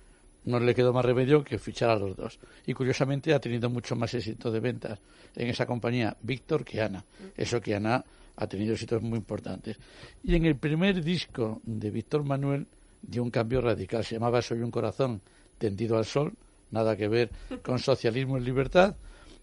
[0.46, 2.40] no le quedó más remedio que fichar a los dos.
[2.66, 5.00] Y curiosamente ha tenido mucho más éxito de ventas
[5.36, 7.04] en esa compañía Víctor que Ana.
[7.36, 8.04] Eso que Ana
[8.38, 9.78] ha tenido éxitos muy importantes.
[10.24, 12.68] Y en el primer disco de Víctor Manuel
[13.02, 14.04] dio un cambio radical.
[14.04, 15.22] Se llamaba Soy un corazón
[15.58, 16.34] tendido al sol,
[16.72, 17.30] nada que ver
[17.64, 18.96] con socialismo y libertad.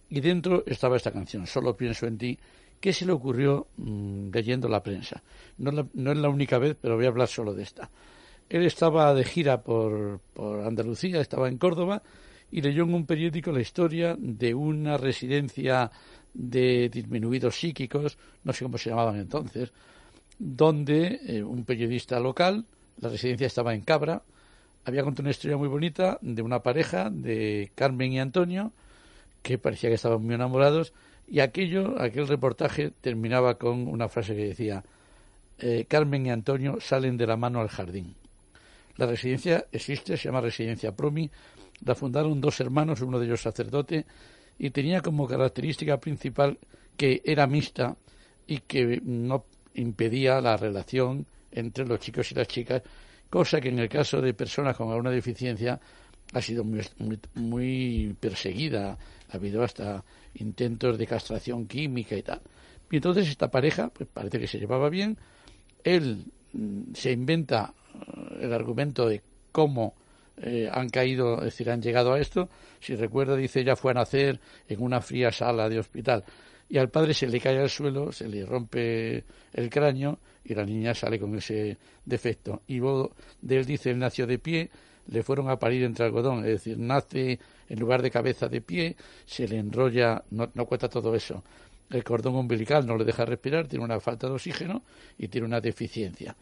[0.09, 2.39] Y dentro estaba esta canción, Solo pienso en ti,
[2.79, 5.23] que se le ocurrió mmm, leyendo la prensa.
[5.59, 7.89] No, la, no es la única vez, pero voy a hablar solo de esta.
[8.53, 12.03] Él estaba de gira por, por, Andalucía, estaba en Córdoba
[12.51, 15.91] y leyó en un periódico la historia de una residencia
[16.35, 19.73] de disminuidos psíquicos, no sé cómo se llamaban entonces,
[20.39, 22.67] donde eh, un periodista local,
[23.01, 24.21] la residencia estaba en Cabra,
[24.85, 28.71] había contado una historia muy bonita de una pareja de Carmen y Antonio
[29.41, 30.93] que parecía que estaban muy enamorados
[31.27, 34.85] y aquello, aquel reportaje terminaba con una frase que decía
[35.59, 38.15] eh, Carmen y Antonio salen de la mano al jardín.
[38.97, 41.31] La residencia existe, se llama Residencia Promi.
[41.85, 44.07] La fundaron dos hermanos, uno de ellos sacerdote,
[44.59, 46.59] y tenía como característica principal
[46.97, 47.97] que era mixta
[48.47, 52.83] y que no impedía la relación entre los chicos y las chicas,
[53.31, 55.81] cosa que en el caso de personas con alguna deficiencia
[56.33, 56.81] ha sido muy,
[57.35, 58.99] muy, perseguida,
[59.31, 62.41] ha habido hasta intentos de castración química y tal.
[62.91, 65.19] Y entonces esta pareja, pues parece que se llevaba bien,
[65.85, 67.75] él mm, se inventa
[68.41, 69.95] el argumento de cómo
[70.39, 72.49] eh, han caído, es decir, han llegado a esto.
[72.81, 76.25] Si recuerda, dice, ella fue a nacer en una fría sala de hospital
[76.73, 80.65] y al padre se le cae al suelo, se le rompe el cráneo y la
[80.65, 82.63] niña sale con ese defecto.
[82.67, 84.71] Y luego de él dice, él nació de pie,
[85.09, 88.97] le fueron a parir entre algodón, es decir, nace en lugar de cabeza de pie,
[89.27, 91.45] se le enrolla, no, no cuenta todo eso.
[91.91, 94.83] El cordón umbilical no le deja respirar, tiene una falta de oxígeno
[95.19, 96.35] y tiene una deficiencia.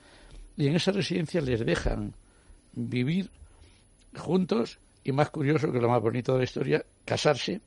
[0.61, 2.13] Y en esa residencia les dejan
[2.75, 3.31] vivir
[4.15, 7.63] juntos y más curioso que lo más bonito de la historia, casarse.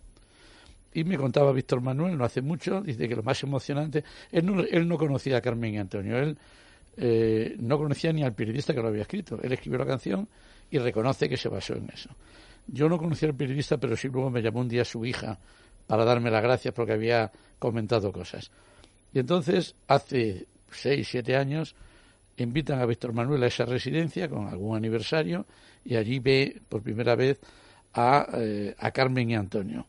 [0.93, 4.61] Y me contaba Víctor Manuel, no hace mucho, dice que lo más emocionante, él no,
[4.61, 6.37] él no conocía a Carmen y Antonio, él
[6.97, 9.39] eh, no conocía ni al periodista que lo había escrito.
[9.41, 10.29] Él escribió la canción
[10.69, 12.11] y reconoce que se basó en eso.
[12.67, 15.39] Yo no conocía al periodista, pero sí luego me llamó un día su hija
[15.87, 18.51] para darme las gracias porque había comentado cosas.
[19.11, 21.75] Y entonces, hace seis, siete años,
[22.37, 25.45] invitan a Víctor Manuel a esa residencia con algún aniversario
[25.85, 27.39] y allí ve por primera vez
[27.93, 29.87] a, eh, a Carmen y Antonio.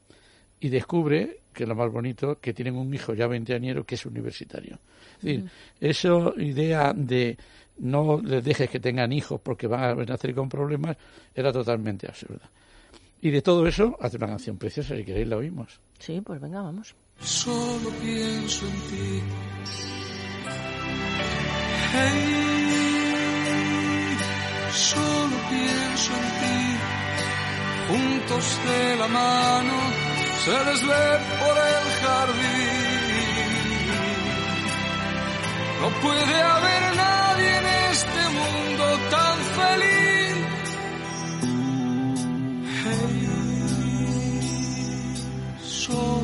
[0.61, 4.07] Y descubre, que es lo más bonito, que tienen un hijo ya veinteañero que es
[4.07, 4.78] universitario.
[5.18, 7.37] Es decir, esa idea de
[7.78, 10.96] no les dejes que tengan hijos porque van a nacer con problemas
[11.35, 12.50] era totalmente absurda.
[13.20, 15.80] Y de todo eso hace una canción preciosa, si queréis la oímos.
[15.98, 16.94] Sí, pues venga, vamos.
[17.20, 19.93] Solo pienso en ti.
[24.72, 26.61] Solo pienso en ti.
[27.88, 29.76] Juntos de la mano
[30.44, 31.04] se les ve
[31.40, 32.94] por el jardín.
[35.80, 40.37] No puede haber nadie en este mundo tan feliz.
[42.85, 43.14] Hey,
[45.62, 46.23] solo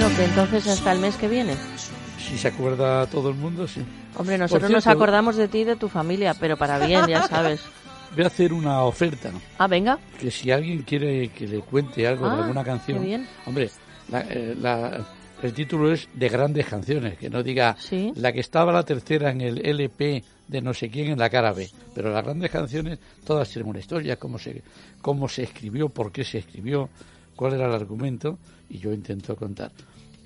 [0.00, 1.56] Bueno, que entonces hasta el mes que viene.
[2.20, 3.82] Si se acuerda todo el mundo, sí.
[4.14, 7.22] Hombre, nosotros nos cierto, acordamos de ti y de tu familia, pero para bien, ya
[7.28, 7.60] sabes.
[8.14, 9.98] Voy a hacer una oferta, Ah, venga.
[10.20, 13.26] que si alguien quiere que le cuente algo Ah, de alguna canción, qué bien.
[13.44, 13.70] hombre,
[14.08, 15.04] la- eh, la-
[15.42, 18.12] el título es de grandes canciones, que no diga Sí.
[18.14, 21.52] la que estaba la tercera en el LP de no sé quién en la cara
[21.52, 24.62] B, pero las grandes canciones todas tienen una historia, cómo se,
[25.02, 26.88] cómo se escribió, por qué se escribió,
[27.38, 28.36] cuál era el argumento,
[28.68, 29.70] y yo intento contar.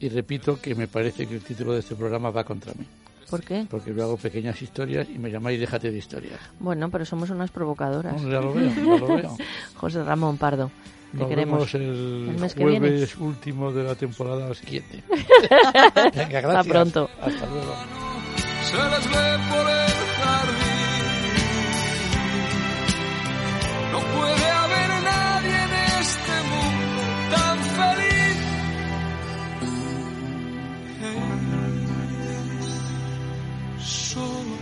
[0.00, 2.86] Y repito que me parece que el título de este programa va contra mí.
[3.30, 3.66] ¿Por qué?
[3.70, 6.40] Porque yo hago pequeñas historias y me llamáis Déjate de historias.
[6.58, 8.20] Bueno, pero somos unas provocadoras.
[8.20, 9.36] No, ya lo veo, ya lo veo.
[9.76, 10.70] José Ramón Pardo,
[11.12, 11.72] te Nos queremos.
[11.72, 12.88] vemos el, el mes que viene.
[12.88, 15.02] jueves último de la temporada siguiente.
[15.08, 16.56] Venga, gracias.
[16.56, 17.10] Hasta pronto.
[17.20, 17.74] Hasta luego.
[18.64, 20.72] se les ve por el jardín.
[23.92, 24.41] No puede
[27.32, 28.38] tan feliz.
[31.00, 31.20] Hey,
[33.78, 34.61] solo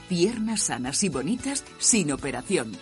[0.11, 2.73] Piernas sanas y bonitas sin operación.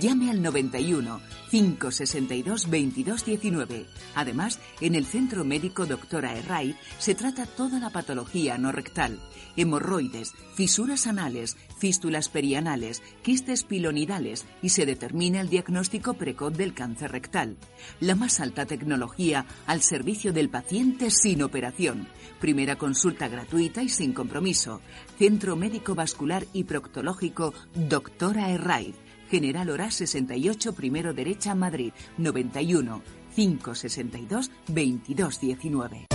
[0.00, 3.86] Llame al 91 562 2219.
[4.16, 9.20] Además, en el Centro Médico Doctora Herray se trata toda la patología no rectal,
[9.56, 17.12] hemorroides, fisuras anales, fístulas perianales, quistes pilonidales y se determina el diagnóstico precoz del cáncer
[17.12, 17.56] rectal.
[18.00, 22.08] La más alta tecnología al servicio del paciente sin operación.
[22.40, 24.80] Primera consulta gratuita y sin compromiso.
[25.18, 28.94] Centro Médico Vascular y proctológico Doctora Herraiz,
[29.30, 33.02] General Hora 68, primero derecha, Madrid, 91
[33.34, 36.06] 562 2219.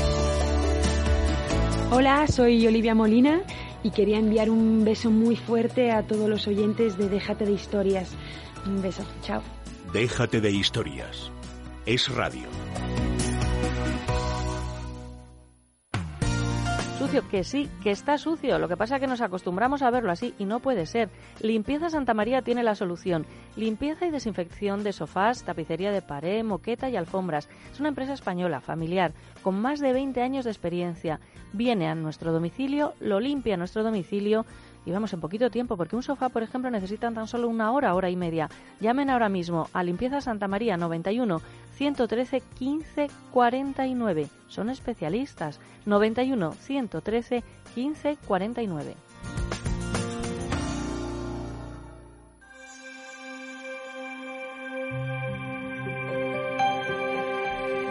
[1.90, 3.44] Hola, soy Olivia Molina
[3.82, 8.12] y quería enviar un beso muy fuerte a todos los oyentes de Déjate de Historias.
[8.66, 9.42] Un beso, chao.
[9.94, 11.32] Déjate de historias.
[11.86, 12.44] Es radio.
[17.08, 18.60] Sucio, que sí, que está sucio.
[18.60, 21.10] Lo que pasa es que nos acostumbramos a verlo así y no puede ser.
[21.40, 23.26] Limpieza Santa María tiene la solución.
[23.56, 27.48] Limpieza y desinfección de sofás, tapicería de pared, moqueta y alfombras.
[27.72, 31.22] Es una empresa española, familiar, con más de 20 años de experiencia.
[31.54, 34.46] Viene a nuestro domicilio, lo limpia a nuestro domicilio
[34.86, 37.94] y vamos en poquito tiempo, porque un sofá, por ejemplo, necesitan tan solo una hora,
[37.94, 38.50] hora y media.
[38.82, 41.42] Llamen ahora mismo a Limpieza Santa María 91
[41.78, 44.28] 113 15 49.
[44.48, 45.60] Son especialistas.
[45.86, 47.44] 91 113
[47.76, 48.96] 15 49.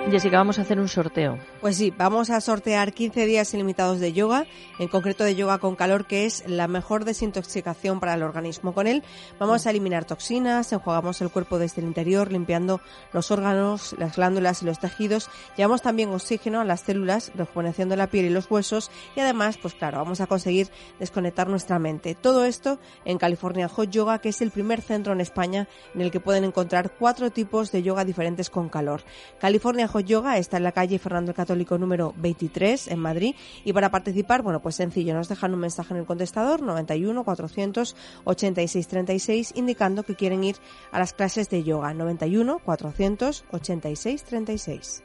[0.09, 1.36] Jessica, vamos a hacer un sorteo.
[1.61, 4.46] Pues sí, vamos a sortear 15 días ilimitados de yoga,
[4.78, 8.72] en concreto de yoga con calor, que es la mejor desintoxicación para el organismo.
[8.72, 9.02] Con él
[9.40, 12.80] vamos a eliminar toxinas, enjuagamos el cuerpo desde el interior, limpiando
[13.12, 15.28] los órganos, las glándulas y los tejidos.
[15.57, 18.92] Llevamos también oxígeno a las células, rejuveneciendo la piel y los huesos.
[19.16, 20.68] Y además, pues claro, vamos a conseguir
[21.00, 22.14] desconectar nuestra mente.
[22.14, 26.12] Todo esto en California Hot Yoga, que es el primer centro en España en el
[26.12, 29.02] que pueden encontrar cuatro tipos de yoga diferentes con calor.
[29.40, 33.34] California Hot Yoga está en la calle Fernando el Católico número 23 en Madrid
[33.64, 37.97] y para participar, bueno, pues sencillo, nos dejan un mensaje en el contestador 91 400
[38.24, 40.57] 86 36 indicando que quieren ir
[40.92, 45.03] a las clases de yoga 91 400 86 36.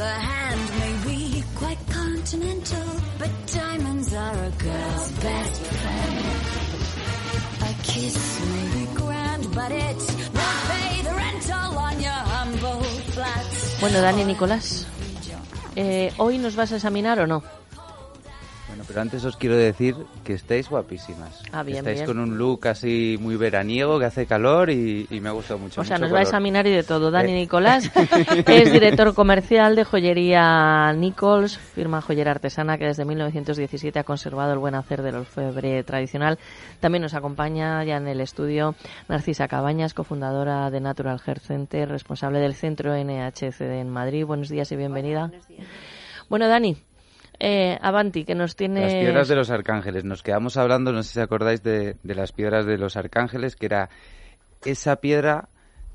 [0.00, 0.31] are
[3.18, 6.24] but diamonds are a girl's best friend.
[7.60, 9.96] A kiss may be grand, but it
[10.32, 13.80] won't pay the rental on your humble flats.
[13.80, 14.86] Bueno, Dani Nicolás,
[15.76, 17.42] eh, ¿hoy nos vas a examinar o no?
[18.82, 21.40] Bueno, pero antes os quiero decir que estáis guapísimas.
[21.52, 22.06] Ah, bien, estáis bien.
[22.06, 25.80] con un look así muy veraniego, que hace calor y, y me ha gustado mucho.
[25.80, 27.12] O sea, mucho nos va a examinar y de todo.
[27.12, 27.34] Dani Eh.
[27.36, 27.88] Nicolás
[28.46, 34.58] es director comercial de joyería Nichols, firma joyera artesana que desde 1917 ha conservado el
[34.58, 36.40] buen hacer del orfebre tradicional.
[36.80, 38.74] También nos acompaña ya en el estudio
[39.08, 44.26] Narcisa Cabañas, cofundadora de Natural Hair Center, responsable del centro NHCD en Madrid.
[44.26, 45.30] Buenos días y bienvenida.
[46.28, 46.78] Bueno, Dani,
[47.44, 48.82] eh, Avanti, que nos tiene...
[48.82, 50.04] Las piedras de los arcángeles.
[50.04, 53.66] Nos quedamos hablando, no sé si acordáis de, de las piedras de los arcángeles, que
[53.66, 53.90] era
[54.64, 55.48] esa piedra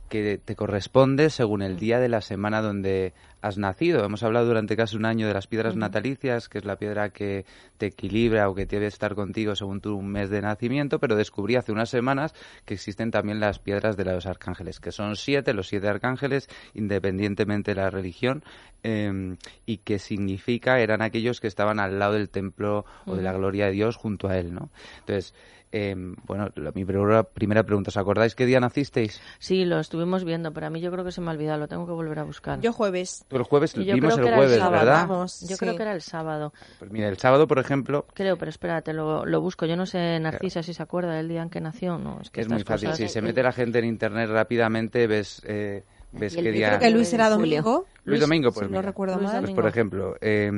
[0.07, 4.03] que te corresponde según el día de la semana donde has nacido.
[4.03, 7.45] Hemos hablado durante casi un año de las piedras natalicias, que es la piedra que
[7.77, 11.71] te equilibra o que debe estar contigo según tu mes de nacimiento, pero descubrí hace
[11.71, 12.33] unas semanas
[12.65, 17.71] que existen también las piedras de los arcángeles, que son siete, los siete arcángeles, independientemente
[17.71, 18.43] de la religión,
[18.83, 19.35] eh,
[19.65, 23.65] y que significa eran aquellos que estaban al lado del templo o de la gloria
[23.65, 24.69] de Dios junto a él, ¿no?
[24.99, 25.33] Entonces,
[25.71, 25.95] eh,
[26.25, 29.21] bueno, la- mi primera, primera pregunta, ¿os acordáis qué día nacisteis?
[29.39, 31.67] Sí, lo estuvimos viendo, pero a mí yo creo que se me ha olvidado, lo
[31.67, 32.59] tengo que volver a buscar.
[32.61, 33.25] Yo jueves.
[33.27, 34.85] Tú el jueves, yo vimos creo que el era jueves, sábado.
[34.85, 35.07] ¿verdad?
[35.09, 35.55] Yo sí.
[35.57, 36.53] creo que era el sábado.
[36.79, 39.65] Pues mira, el sábado, por ejemplo, Creo, pero espérate, lo, lo busco.
[39.65, 41.97] Yo no sé, Narcisa, si se acuerda del día en que nació.
[41.97, 42.89] No, es que es muy fácil.
[42.89, 46.53] cosas- Si se mete la gente en internet rápidamente, ves, eh, ves el- qué yo
[46.53, 46.67] día.
[46.69, 47.85] creo que Luis era domingo.
[48.05, 49.41] Luis Domingo, pues si no recuerdo mal.
[49.41, 50.49] Pues por ejemplo, eh,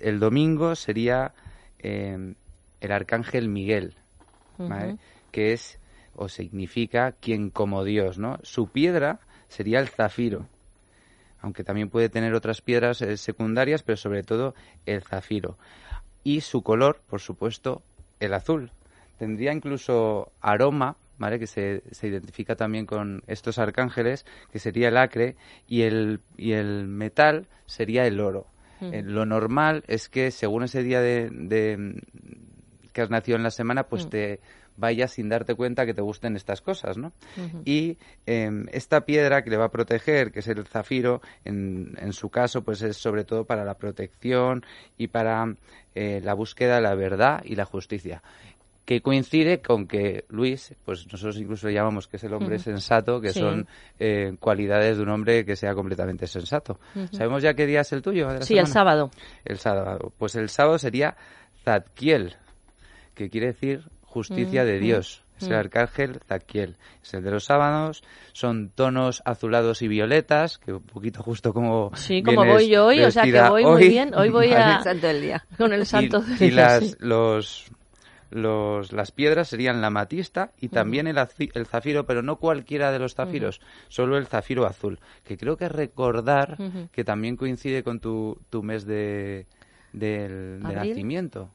[0.00, 1.32] el domingo sería
[1.80, 2.34] eh,
[2.80, 3.94] el arcángel Miguel,
[4.68, 4.96] ¿vale?
[5.30, 5.78] Que es
[6.14, 8.38] o significa quien como Dios, ¿no?
[8.42, 10.46] Su piedra sería el zafiro,
[11.40, 14.54] aunque también puede tener otras piedras eh, secundarias, pero sobre todo
[14.86, 15.56] el zafiro.
[16.24, 17.82] Y su color, por supuesto,
[18.20, 18.72] el azul.
[19.18, 21.38] Tendría incluso aroma, ¿vale?
[21.38, 25.36] Que se, se identifica también con estos arcángeles, que sería el acre,
[25.68, 28.46] y el, y el metal sería el oro.
[28.80, 32.00] Eh, lo normal es que según ese día de, de-
[32.98, 34.08] que has nacido en la semana, pues Mm.
[34.10, 34.40] te
[34.76, 37.12] vayas sin darte cuenta que te gusten estas cosas, ¿no?
[37.64, 37.96] Y
[38.26, 42.28] eh, esta piedra que le va a proteger, que es el zafiro, en, en su
[42.28, 44.64] caso, pues es sobre todo para la protección
[44.96, 45.54] y para
[45.94, 48.20] eh, la búsqueda de la verdad y la justicia.
[48.84, 53.20] Que coincide con que Luis, pues nosotros incluso le llamamos que es el hombre sensato,
[53.20, 53.40] que Sí.
[53.40, 53.66] son
[53.98, 56.78] eh, cualidades de un hombre que sea completamente sensato.
[57.12, 58.40] ¿Sabemos ya qué día es el tuyo?
[58.42, 59.10] Sí, el sábado.
[59.44, 60.10] El sábado.
[60.16, 61.16] Pues el sábado sería
[61.64, 62.36] Zadkiel,
[63.18, 64.78] que quiere decir justicia de.
[64.78, 66.76] Dios Es el arcángel Zaquiel.
[67.02, 68.02] Es el de los sábados.
[68.32, 71.90] Son tonos azulados y violetas, que un poquito justo como.
[71.94, 74.14] Sí, como voy yo hoy, o sea que voy muy bien.
[74.14, 74.80] Hoy voy a...
[74.82, 75.44] Santo del día.
[75.56, 76.94] Con el santo y, del y día, las, sí.
[77.00, 77.66] los,
[78.30, 81.18] los, las piedras serían la amatista y también el,
[81.54, 85.68] el zafiro, pero no cualquiera de los zafiros, solo el zafiro azul, que creo que
[85.68, 86.56] recordar
[86.92, 89.46] que también coincide con tu, tu mes de,
[89.92, 91.50] del- de nacimiento.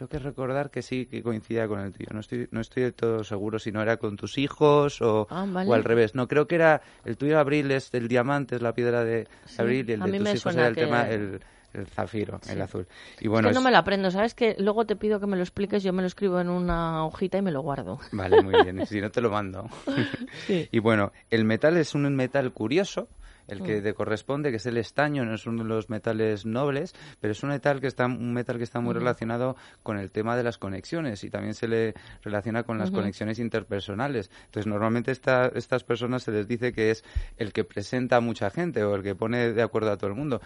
[0.00, 2.08] Creo que recordar que sí, que coincidía con el tuyo.
[2.14, 5.44] No estoy, no estoy del todo seguro si no era con tus hijos o, Ah,
[5.46, 5.68] vale.
[5.70, 6.14] o al revés.
[6.14, 9.60] No, creo que era el tuyo abril es el diamante, es la piedra de Sí,
[9.60, 11.40] abril y el a de tus hijos era el que- tema el,
[11.74, 12.86] el zafiro, el azul.
[13.20, 14.32] Y bueno, es que no es- me lo aprendo, ¿sabes?
[14.34, 17.36] Que luego te pido que me lo expliques, yo me lo escribo en una hojita
[17.36, 17.98] y me lo guardo.
[18.12, 18.80] Vale, muy bien.
[18.80, 19.68] y Si no te lo mando.
[20.46, 20.66] Sí.
[20.72, 23.08] Y bueno, el metal es un metal curioso,
[23.52, 23.82] el que Mm.
[23.82, 27.42] te corresponde, que es el estaño, no es uno de los metales nobles, pero es
[27.42, 30.58] un metal que está un metal que está muy relacionado con el tema de las
[30.58, 34.30] conexiones y también se le relaciona con las conexiones interpersonales.
[34.46, 37.04] Entonces, normalmente esta, estas personas se les dice que es
[37.36, 40.16] el que presenta a mucha gente o el que pone de acuerdo a todo el
[40.16, 40.40] mundo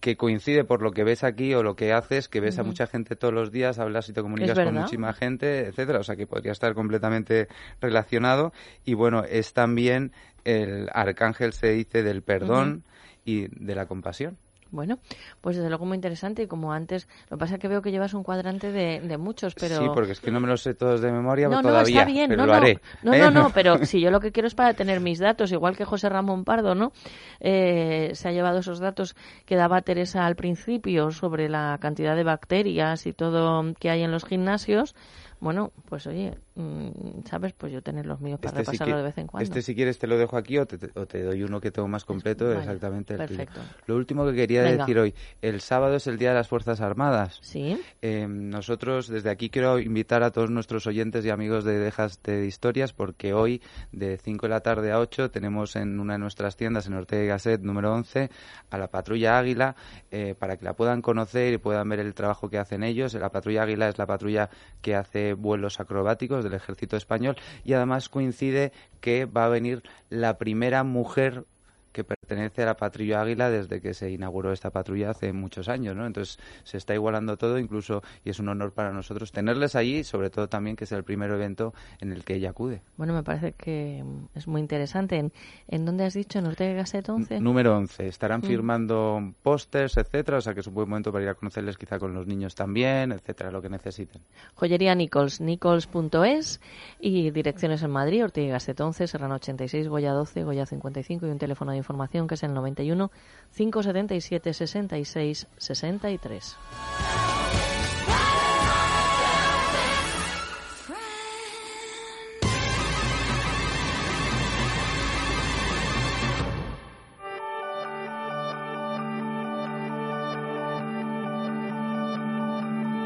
[0.00, 2.86] que coincide por lo que ves aquí o lo que haces, que ves a mucha
[2.86, 6.26] gente todos los días, hablas y te comunicas con muchísima gente, etcétera, o sea que
[6.26, 7.48] podría estar completamente
[7.80, 8.52] relacionado.
[8.84, 10.12] Y bueno, es también
[10.46, 12.84] el arcángel se dice del perdón
[13.24, 14.38] y de la compasión.
[14.70, 14.98] Bueno,
[15.40, 17.92] pues desde luego muy interesante y como antes, lo que pasa es que veo que
[17.92, 19.76] llevas un cuadrante de, de muchos, pero...
[19.76, 22.04] Sí, porque es que no me los sé todos de memoria no, todavía, no, está
[22.04, 22.80] bien, pero no, lo no, haré.
[23.02, 23.18] no, ¿eh?
[23.18, 25.84] no, no, pero si yo lo que quiero es para tener mis datos, igual que
[25.84, 26.92] José Ramón Pardo, ¿no?
[27.40, 32.24] Eh, se ha llevado esos datos que daba Teresa al principio sobre la cantidad de
[32.24, 34.94] bacterias y todo que hay en los gimnasios.
[35.38, 37.52] Bueno, pues oye, mm, ¿sabes?
[37.52, 39.44] Pues yo tener los míos para Este sí repasarlo que- de vez en cuando.
[39.44, 41.88] Este si quieres te lo dejo aquí o te, o te doy uno que tengo
[41.88, 43.36] más completo, Vale, exactamente el tuyo.
[43.38, 43.60] perfecto.
[43.86, 44.78] Lo último que quería Venga.
[44.84, 47.38] decir hoy, el sábado es el Día de las Fuerzas Armadas.
[47.42, 47.78] Sí.
[48.02, 52.46] Eh, nosotros desde aquí quiero invitar a todos nuestros oyentes y amigos de Dejaste de
[52.46, 53.60] Historias porque hoy
[53.92, 57.22] de 5 de la tarde a 8 tenemos en una de nuestras tiendas en Ortega
[57.24, 58.30] y Gasset número 11
[58.70, 59.76] a la Patrulla Águila
[60.10, 63.12] eh, para que la puedan conocer y puedan ver el trabajo que hacen ellos.
[63.14, 64.48] La Patrulla Águila es la patrulla
[64.80, 70.38] que hace vuelos acrobáticos del ejército español y además coincide que va a venir la
[70.38, 71.44] primera mujer
[71.96, 75.96] que pertenece a la patrulla Águila desde que se inauguró esta patrulla hace muchos años,
[75.96, 76.04] ¿no?
[76.06, 80.28] Entonces se está igualando todo, incluso, y es un honor para nosotros tenerles allí, sobre
[80.28, 82.82] todo también que es el primer evento en el que ella acude.
[82.98, 85.16] Bueno, me parece que mm, es muy interesante.
[85.16, 85.32] ¿En,
[85.68, 86.38] en dónde has dicho?
[86.38, 87.40] ¿En Ortega Gasset 11?
[87.40, 88.06] Número 11.
[88.08, 88.44] Estarán Mm.
[88.44, 91.98] firmando pósters, etcétera, o sea que es un buen momento para ir a conocerles quizá
[91.98, 94.20] con los niños también, etcétera, lo que necesiten.
[94.54, 96.60] Joyería Nichols, nichols.es
[97.00, 101.38] y direcciones en Madrid, Ortega Gasset 11, Serrano 86, Goya 12, Goya 55 y un
[101.38, 103.10] teléfono de información que es el 91
[103.54, 106.56] 577 66 63.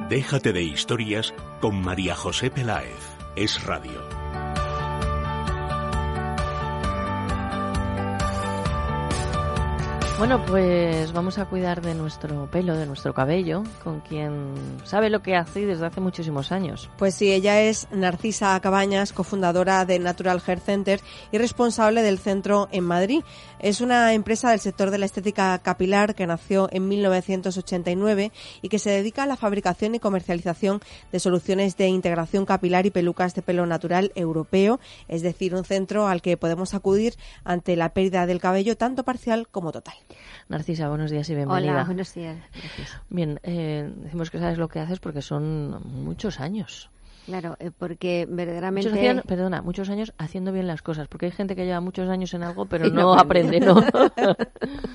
[0.09, 2.99] Déjate de historias con María José Peláez.
[3.37, 4.20] Es radio.
[10.21, 14.53] Bueno, pues vamos a cuidar de nuestro pelo, de nuestro cabello, con quien
[14.85, 16.91] sabe lo que hace desde hace muchísimos años.
[16.99, 21.01] Pues sí, ella es Narcisa Cabañas, cofundadora de Natural Hair Center
[21.33, 23.23] y responsable del centro en Madrid.
[23.63, 28.33] Es una empresa del sector de la estética capilar que nació en 1989
[28.63, 30.81] y que se dedica a la fabricación y comercialización
[31.13, 36.09] de soluciones de integración capilar y pelucas de pelo natural europeo, es decir, un centro
[36.09, 39.95] al que podemos acudir ante la pérdida del cabello tanto parcial como total.
[40.49, 41.73] Narcisa, buenos días y bienvenida.
[41.73, 42.39] Hola, buenos días.
[42.55, 42.99] Gracias.
[43.11, 46.91] Bien, eh, decimos que sabes lo que haces porque son muchos años.
[47.31, 48.89] Claro, eh, porque verdaderamente...
[48.91, 52.09] Muchos hacían- perdona, muchos años haciendo bien las cosas, porque hay gente que lleva muchos
[52.09, 53.61] años en algo pero no no aprende.
[53.61, 53.77] ¿no?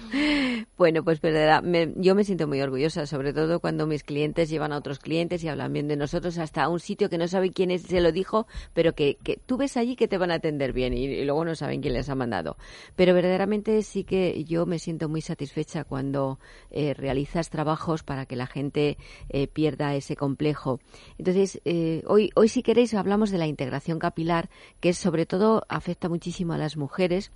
[0.77, 4.73] Bueno, pues verdad, me- yo me siento muy orgullosa, sobre todo cuando mis clientes llevan
[4.73, 7.71] a otros clientes y hablan bien de nosotros hasta un sitio que no sabe quién
[7.71, 10.73] es, se lo dijo, pero que, que tú ves allí que te van a atender
[10.73, 12.57] bien y, y luego no saben quién les ha mandado.
[12.95, 16.39] Pero verdaderamente sí que yo me siento muy satisfecha cuando
[16.71, 18.97] eh, realizas trabajos para que la gente
[19.29, 20.79] eh, pierda ese complejo.
[21.17, 24.49] Entonces, eh, hoy, hoy si queréis hablamos de la integración capilar,
[24.79, 27.31] que sobre todo afecta muchísimo a las mujeres.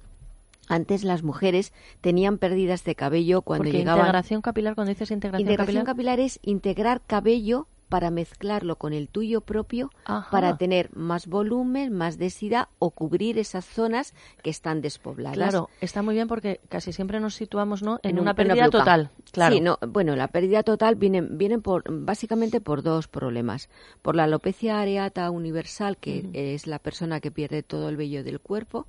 [0.67, 4.01] Antes las mujeres tenían pérdidas de cabello cuando porque llegaban.
[4.01, 9.07] integración capilar, cuando dices integración, Integración capilar, capilar es integrar cabello para mezclarlo con el
[9.09, 10.29] tuyo propio Ajá.
[10.31, 14.13] para tener más volumen, más densidad o cubrir esas zonas
[14.43, 15.35] que están despobladas.
[15.35, 17.99] Claro, está muy bien porque casi siempre nos situamos ¿no?
[18.03, 19.09] en, un- una pérdida total.
[19.31, 19.55] Claro.
[19.55, 23.69] Sí, no, bueno, la pérdida total viene, viene por, básicamente por dos problemas.
[24.01, 28.39] Por la alopecia areata universal, que es la persona que pierde todo el vello del
[28.39, 28.85] cuerpo.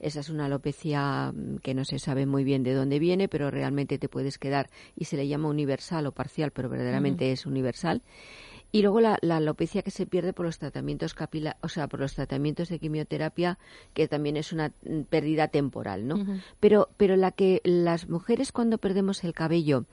[0.00, 3.50] Esa es una alopecia mm, que no se sabe muy bien de dónde viene, pero
[3.50, 7.32] realmente te puedes quedar y se le llama universal o parcial, pero verdaderamente Ujú.
[7.32, 8.02] es universal.
[8.72, 12.00] Y luego la, la alopecia que se pierde por los tratamientos capilares, o sea, por
[12.00, 13.58] los tratamientos de quimioterapia,
[13.94, 16.26] que también es una mm, pérdida temporal, ¿no?
[16.60, 19.86] Pero, pero la que las mujeres cuando perdemos el cabello,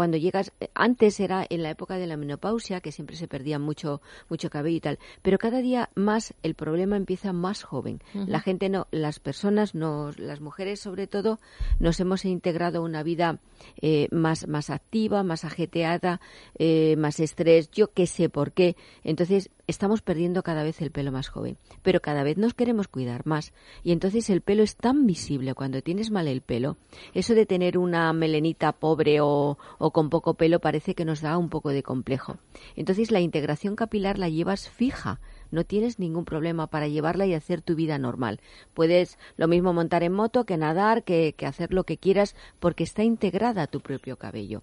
[0.00, 3.58] cuando llegas, eh, antes era en la época de la menopausia, que siempre se perdía
[3.58, 8.00] mucho, mucho cabello y tal, pero cada día más el problema empieza más joven.
[8.14, 11.38] La gente no, las personas, no, las mujeres sobre todo,
[11.80, 13.40] nos hemos integrado a una vida
[13.82, 16.22] eh, más, más activa, más ajeteada,
[16.58, 18.76] eh, más estrés, yo qué sé por qué.
[19.04, 23.26] Entonces estamos perdiendo cada vez el pelo más joven, pero cada vez nos queremos cuidar
[23.26, 23.52] más.
[23.82, 26.76] Y entonces el pelo es tan visible cuando tienes mal el pelo.
[27.14, 29.56] Eso de tener una melenita pobre o,
[29.92, 32.36] con poco pelo parece que nos da un poco de complejo.
[32.76, 35.20] Entonces la integración capilar la llevas fija.
[35.50, 38.40] No tienes ningún problema para llevarla y hacer tu vida normal.
[38.74, 42.84] Puedes lo mismo montar en moto que nadar, que, que hacer lo que quieras, porque
[42.84, 44.62] está integrada a tu propio cabello.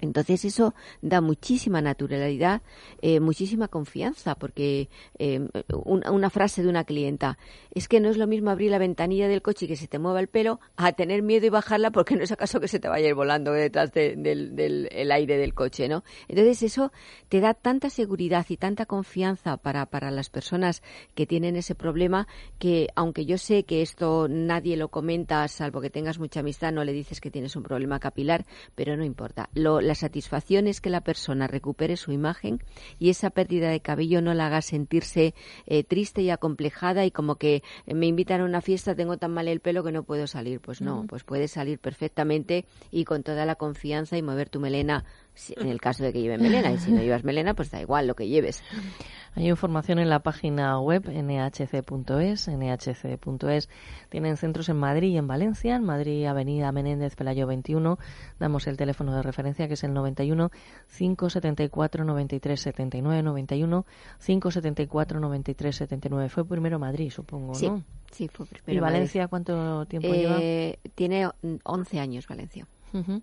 [0.00, 2.62] Entonces eso da muchísima naturalidad,
[3.02, 4.88] eh, muchísima confianza, porque
[5.18, 5.48] eh,
[5.84, 7.38] un- una frase de una clienta
[7.74, 9.98] es que no es lo mismo abrir la ventanilla del coche y que se te
[9.98, 12.88] mueva el pelo a tener miedo y bajarla porque no es acaso que se te
[12.88, 16.04] vaya a ir volando detrás de- del, del- el aire del coche, ¿no?
[16.28, 16.92] Entonces eso
[17.28, 20.82] te da tanta seguridad y tanta confianza para, para las personas
[21.14, 22.26] que tienen ese problema
[22.58, 26.84] que aunque yo sé que esto nadie lo comenta, salvo que tengas mucha amistad, no
[26.84, 28.44] le dices que tienes un problema capilar,
[28.74, 29.48] pero no importa.
[29.86, 32.62] La satisfacción es que la persona recupere su imagen
[32.98, 35.34] y esa pérdida de cabello no la haga sentirse
[35.66, 39.32] eh, triste y acomplejada y como que eh, me invitan a una fiesta, tengo tan
[39.32, 40.60] mal el pelo que no puedo salir.
[40.60, 45.04] Pues no, pues puedes salir perfectamente y con toda la confianza y mover tu melena
[45.56, 46.72] en el caso de que lleve melena.
[46.72, 48.62] Y si no llevas melena, pues da igual lo que lleves.
[49.36, 53.68] Hay información en la página web nhc.es, nhc.es.
[54.08, 55.76] Tienen centros en Madrid y en Valencia.
[55.76, 57.98] En Madrid, Avenida Menéndez Pelayo 21.
[58.38, 60.50] Damos el teléfono de referencia que es el 91
[60.96, 63.84] 574 93 79 91
[64.24, 66.28] 574 93 79.
[66.30, 67.82] Fue primero Madrid, supongo, Sí, ¿no?
[68.10, 68.94] sí, fue primero ¿Y Madrid.
[68.94, 70.38] Valencia cuánto tiempo lleva?
[70.40, 72.66] Eh, Tiene mm, 11 años Valencia.
[72.94, 73.20] Ujú.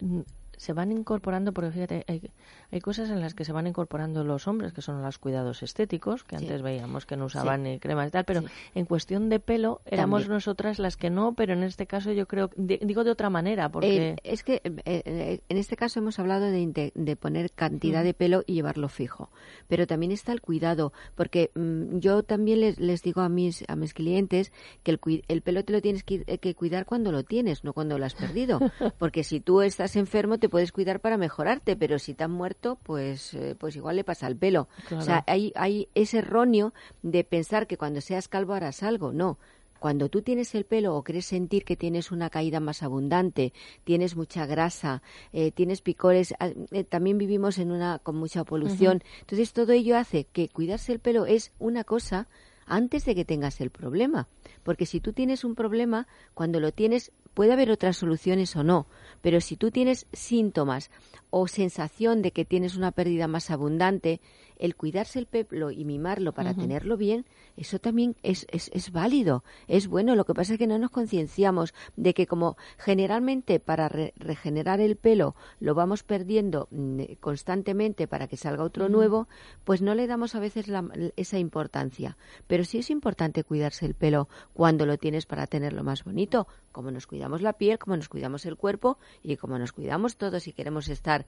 [0.00, 0.20] Mm,
[0.56, 2.30] Se van incorporando, porque fíjate, hay,
[2.72, 6.24] hay cosas en las que se van incorporando los hombres, que son los cuidados estéticos,
[6.24, 6.44] que Sí.
[6.44, 7.70] antes veíamos que no usaban Sí.
[7.70, 8.46] ni cremas y tal, pero Sí.
[8.74, 10.36] en cuestión de pelo éramos También.
[10.36, 13.68] nosotras las que no, pero en este caso yo creo, di- digo de otra manera,
[13.68, 14.10] porque...
[14.12, 18.14] Eh, es que eh, eh, en este caso hemos hablado de, de poner cantidad de
[18.14, 19.30] pelo y llevarlo fijo,
[19.68, 23.76] pero también está el cuidado, porque mm, yo también les, les digo a mis a
[23.76, 24.52] mis clientes
[24.82, 27.98] que el, el pelo te lo tienes que, que cuidar cuando lo tienes, no cuando
[27.98, 28.58] lo has perdido,
[28.98, 32.78] porque si tú estás enfermo te puedes cuidar para mejorarte, pero si te han muerto,
[32.82, 34.68] pues eh, pues igual le pasa al pelo.
[34.88, 35.02] Claro.
[35.02, 36.72] O sea, hay hay ese erróneo
[37.02, 39.38] de pensar que cuando seas calvo harás algo, no.
[39.78, 43.52] Cuando tú tienes el pelo o crees sentir que tienes una caída más abundante,
[43.84, 49.02] tienes mucha grasa, eh, tienes picores, ah, eh, también vivimos en una con mucha polución.
[49.20, 52.28] Entonces todo ello hace que cuidarse el pelo es una cosa
[52.66, 54.28] antes de que tengas el problema.
[54.62, 58.86] Porque si tú tienes un problema, cuando lo tienes, puede haber otras soluciones o no,
[59.20, 60.90] pero si tú tienes síntomas
[61.28, 64.22] o sensación de que tienes una pérdida más abundante,
[64.58, 67.24] el cuidarse el pelo y mimarlo para tenerlo bien,
[67.56, 70.14] eso también es, es, es válido, es bueno.
[70.16, 74.80] Lo que pasa es que no nos concienciamos de que como generalmente para re- regenerar
[74.80, 79.28] el pelo lo vamos perdiendo mm, constantemente para que salga otro nuevo,
[79.64, 82.16] pues no le damos a veces la- esa importancia.
[82.46, 86.90] Pero sí es importante cuidarse el pelo cuando lo tienes para tenerlo más bonito, como
[86.90, 90.52] nos cuidamos la piel, como nos cuidamos el cuerpo y como nos cuidamos todos si
[90.52, 91.26] queremos estar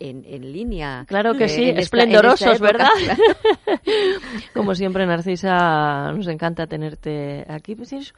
[0.00, 1.04] en, en línea.
[1.08, 2.64] Claro que eh, sí, esplendorosos, esta.
[2.64, 2.88] ¿verdad?
[4.54, 7.74] Como siempre, Narcisa, nos encanta tenerte aquí.
[7.74, 8.14] Pues tienes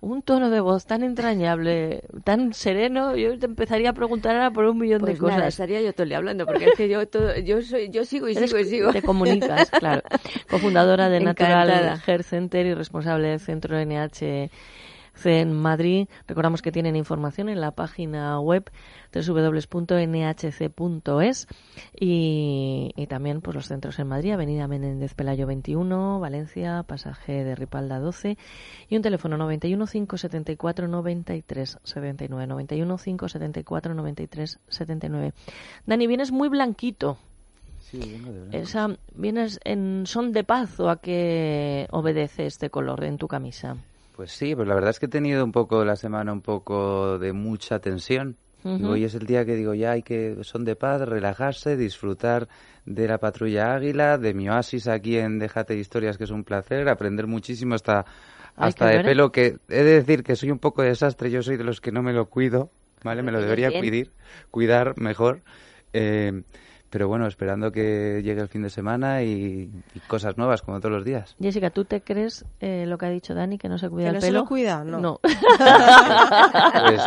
[0.00, 3.16] un tono de voz tan entrañable, tan sereno.
[3.16, 5.36] Yo te empezaría a preguntar ahora por un millón Pues de cosas.
[5.36, 8.28] nada, estaría yo todo día hablando, porque es que yo, todo, yo, soy, yo sigo
[8.28, 8.92] y Eres- sigo y sigo.
[8.92, 10.02] Te comunicas, claro.
[10.50, 12.00] Cofundadora de Natural.
[12.06, 14.50] Hair Center y responsable del centro NHC
[15.24, 16.08] en Madrid.
[16.26, 18.70] Recordamos que tienen información en la página web
[19.14, 19.86] www.nhc.es
[21.98, 27.54] y, y también pues los centros en Madrid, Avenida Menéndez Pelayo 21, Valencia, pasaje de
[27.54, 28.36] Ripalda 12
[28.88, 35.32] y un teléfono 91 574 93 79 91 574 93 79.
[35.86, 37.18] Dani, vienes muy blanquito.
[37.78, 38.60] Sí, vengo de.
[38.60, 43.76] Esa, ¿Vienes en son de paz o a qué obedece este color en tu camisa?
[44.14, 47.18] Pues sí, pues la verdad es que he tenido un poco la semana un poco
[47.18, 48.36] de mucha tensión.
[48.66, 52.48] Y hoy es el día que digo ya hay que son de paz, relajarse, disfrutar
[52.86, 56.44] de la patrulla Águila, de mi oasis aquí en Déjate de Historias, que es un
[56.44, 58.06] placer, aprender muchísimo hasta,
[58.56, 61.64] hasta de pelo, que he de decir que soy un poco desastre, yo soy de
[61.64, 62.70] los que no me lo cuido,
[63.02, 63.22] ¿vale?
[63.22, 64.08] Me lo debería cuidar,
[64.50, 65.42] cuidar mejor.
[65.92, 66.42] Eh,
[66.94, 70.92] pero bueno, esperando que llegue el fin de semana y, y cosas nuevas, como todos
[70.94, 71.34] los días.
[71.42, 74.08] Jessica, ¿tú te crees eh, lo que ha dicho Dani, que no se cuida ¿Que
[74.10, 74.38] el no se pelo?
[74.42, 74.84] lo cuida?
[74.84, 75.18] No.
[76.80, 77.00] Pues,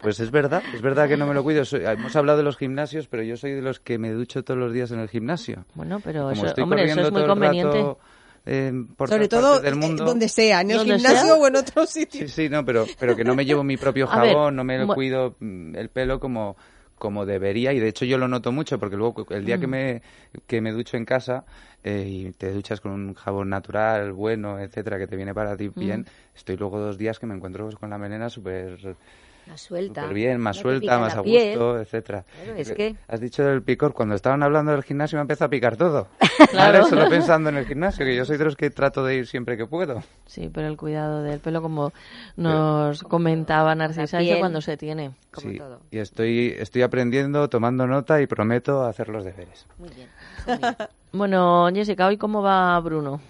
[0.00, 1.64] pues es verdad, es verdad que no me lo cuido.
[1.66, 4.58] Soy- hemos hablado de los gimnasios, pero yo soy de los que me ducho todos
[4.58, 5.64] los días en el gimnasio.
[5.74, 7.78] Bueno, pero Como eso, estoy hombre, eso corriendo es muy todo el conveniente.
[7.78, 7.98] rato,
[8.46, 10.04] eh, por Sobre todo del eh, mundo.
[10.04, 11.34] donde sea, en el gimnasio sea.
[11.34, 12.20] o en otro sitio.
[12.22, 14.82] Sí, sí, no, pero, pero que no me llevo mi propio ver, jabón, no me
[14.84, 16.56] bu- cuido mm, el pelo como,
[16.98, 19.70] como debería y de hecho yo lo noto mucho porque luego el día que Mm.
[19.70, 20.02] me
[20.46, 21.44] que me ducho en casa
[21.84, 25.70] eh, y te duchas con un jabón natural, bueno, etcétera, que te viene para ti
[25.74, 26.36] bien, Mm.
[26.36, 28.96] estoy luego dos días que me encuentro con la melena súper
[29.46, 30.02] Más suelta.
[30.02, 31.58] súper bien, más No suelta, más a piel.
[31.58, 32.24] gusto, etcétera.
[32.44, 35.48] Claro, es que- Has dicho del picor, cuando estaban hablando del gimnasio me empezó a
[35.48, 36.08] picar todo.
[36.50, 36.78] Claro.
[36.80, 36.88] ¿Vale?
[36.90, 39.56] Solo pensando en el gimnasio, que yo soy de los que trato de ir siempre
[39.56, 40.02] que puedo.
[40.26, 41.92] Sí, pero el cuidado del pelo, como
[42.36, 45.12] nos comentaba Narcisa, eso cuando se tiene.
[45.36, 45.58] Sí,
[45.90, 49.66] y estoy, estoy aprendiendo, tomando nota y prometo hacer los deberes.
[49.78, 50.08] Muy bien.
[51.12, 53.20] Bueno, Jessica, ¿hoy cómo va Bruno?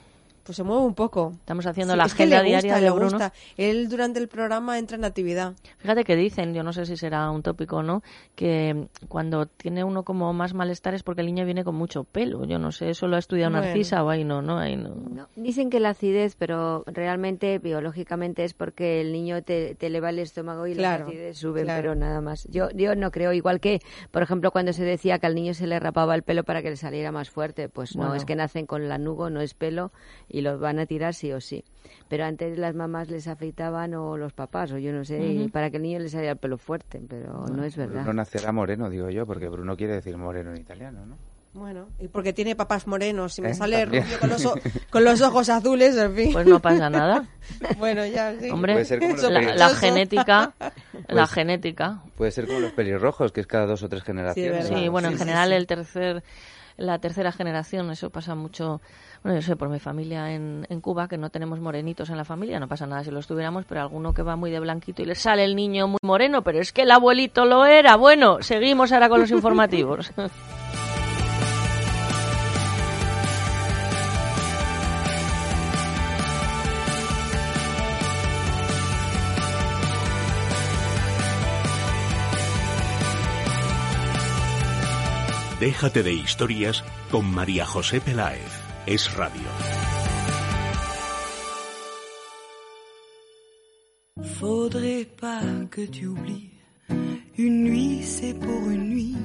[0.46, 1.32] Pues se mueve un poco.
[1.40, 3.10] Estamos haciendo Sí, la es que agenda le gusta, diaria de le Bruno.
[3.10, 3.32] gusta.
[3.56, 5.54] Él durante el programa entra en actividad.
[5.78, 8.02] Fíjate que dicen, yo no sé si será un tópico o no,
[8.36, 12.44] que cuando tiene uno como más malestar es porque el niño viene con mucho pelo.
[12.44, 13.66] Yo no sé, eso lo ha estudiado Bueno.
[13.66, 14.58] Narcisa o ahí no, ¿no?
[14.58, 14.94] Ahí no.
[14.94, 20.10] No, dicen que la acidez, pero realmente biológicamente es porque el niño te, te eleva
[20.10, 21.82] el estómago y Claro, las acidez suben, claro.
[21.82, 22.46] pero nada más.
[22.50, 23.80] Yo, yo no creo, igual que,
[24.12, 26.70] por ejemplo, cuando se decía que al niño se le rapaba el pelo para que
[26.70, 28.14] le saliera más fuerte, pues no, Bueno.
[28.14, 29.90] es que nacen con lanugo, no es pelo
[30.28, 31.64] y los van a tirar sí o sí.
[32.08, 35.50] Pero antes las mamás les afeitaban o los papás, o yo no sé, y Ujú.
[35.50, 38.02] para que el niño le saliera el pelo fuerte, pero no es verdad.
[38.02, 41.16] Bruno nacerá moreno, digo yo, porque Bruno quiere decir moreno en italiano, ¿no?
[41.54, 43.54] Bueno, y porque tiene papás morenos, si me ¿Eh?
[43.54, 44.04] sale También.
[44.04, 44.54] rubio con los, o-
[44.90, 46.32] con los ojos azules, en fin.
[46.34, 47.26] Pues no pasa nada.
[47.78, 48.50] bueno, ya, sí.
[48.50, 50.72] Hombre, Puede ser como los la, la genética, la
[51.08, 52.02] Pues- genética.
[52.14, 54.68] Puede ser como los pelirrojos, que es cada dos o tres generaciones.
[54.68, 55.54] Sí, bueno, en Sí, sí, general sí.
[55.54, 56.22] el tercer,
[56.76, 58.80] la tercera generación, eso pasa mucho.
[59.22, 62.24] Bueno, yo sé, por mi familia en, en Cuba, que no tenemos morenitos en la
[62.24, 65.06] familia, no pasa nada si los tuviéramos, pero alguno que va muy de blanquito y
[65.06, 67.96] le sale el niño muy moreno, pero es que el abuelito lo era.
[67.96, 70.12] Bueno, seguimos ahora con los informativos.
[85.66, 88.52] Déjate de historias con María José Peláez.
[88.86, 89.48] Es radio.
[94.38, 96.52] Faudrait pas que tu oublies.
[97.36, 99.16] Une nuit, c'est pour une nuit.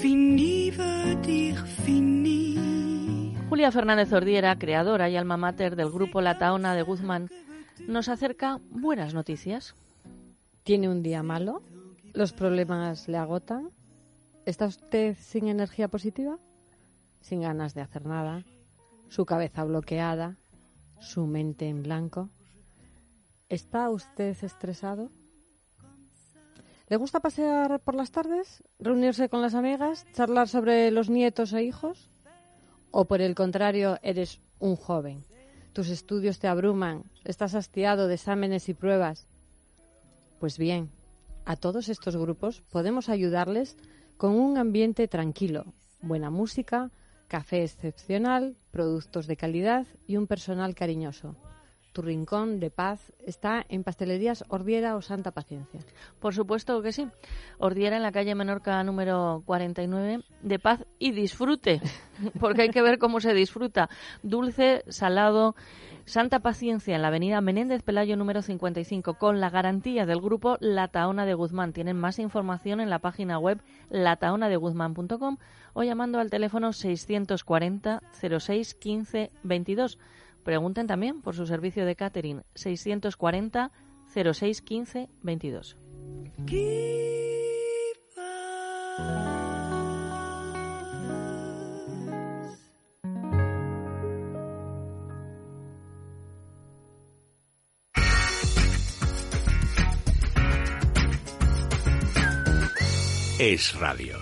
[0.00, 3.36] Fini veut dire fini.
[3.48, 7.30] Julia Fernández Ordiera, creadora y alma mater del grupo La Taona de Guzmán,
[7.86, 9.76] nos acerca buenas noticias.
[10.64, 11.62] ¿Tiene un día malo?
[12.14, 13.70] ¿Los problemas le agotan?
[14.46, 16.38] ¿Está usted sin energía positiva?
[17.20, 18.44] ¿Sin ganas de hacer nada?
[19.08, 20.36] ¿Su cabeza bloqueada?
[20.98, 22.30] ¿Su mente en blanco?
[23.48, 25.10] ¿Está usted estresado?
[26.88, 28.64] ¿Le gusta pasear por las tardes?
[28.78, 30.06] ¿Reunirse con las amigas?
[30.12, 32.10] ¿Charlar sobre los nietos e hijos?
[32.90, 35.24] ¿O por el contrario, eres un joven?
[35.74, 37.04] ¿Tus estudios te abruman?
[37.24, 39.26] ¿Estás hastiado de exámenes y pruebas?
[40.40, 40.90] Pues bien,
[41.44, 43.76] a todos estos grupos podemos ayudarles
[44.20, 46.90] con un ambiente tranquilo, buena música,
[47.26, 51.36] café excepcional, productos de calidad y un personal cariñoso.
[51.92, 55.80] Tu rincón de paz está en Pastelerías Ordiera o Santa Paciencia.
[56.20, 57.08] Por supuesto que sí.
[57.58, 61.80] Ordiera en la calle Menorca número 49, de paz y disfrute,
[62.40, 63.88] porque hay que ver cómo se disfruta.
[64.22, 65.56] Dulce, salado,
[66.04, 70.88] Santa Paciencia en la avenida Menéndez Pelayo número 55, con la garantía del grupo La
[70.88, 71.72] Taona de Guzmán.
[71.72, 73.60] Tienen más información en la página web
[73.90, 75.38] lataonadeguzmán.com
[75.72, 79.98] o llamando al teléfono 640 06 15 22.
[80.44, 83.70] Pregunten también por su servicio de catering 640
[84.32, 85.76] 06 15 22.
[103.42, 104.19] Es radio.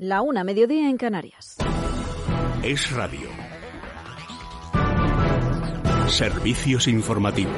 [0.00, 1.56] La una, mediodía en Canarias.
[2.62, 3.28] Es Radio.
[6.06, 7.52] Servicios informativos.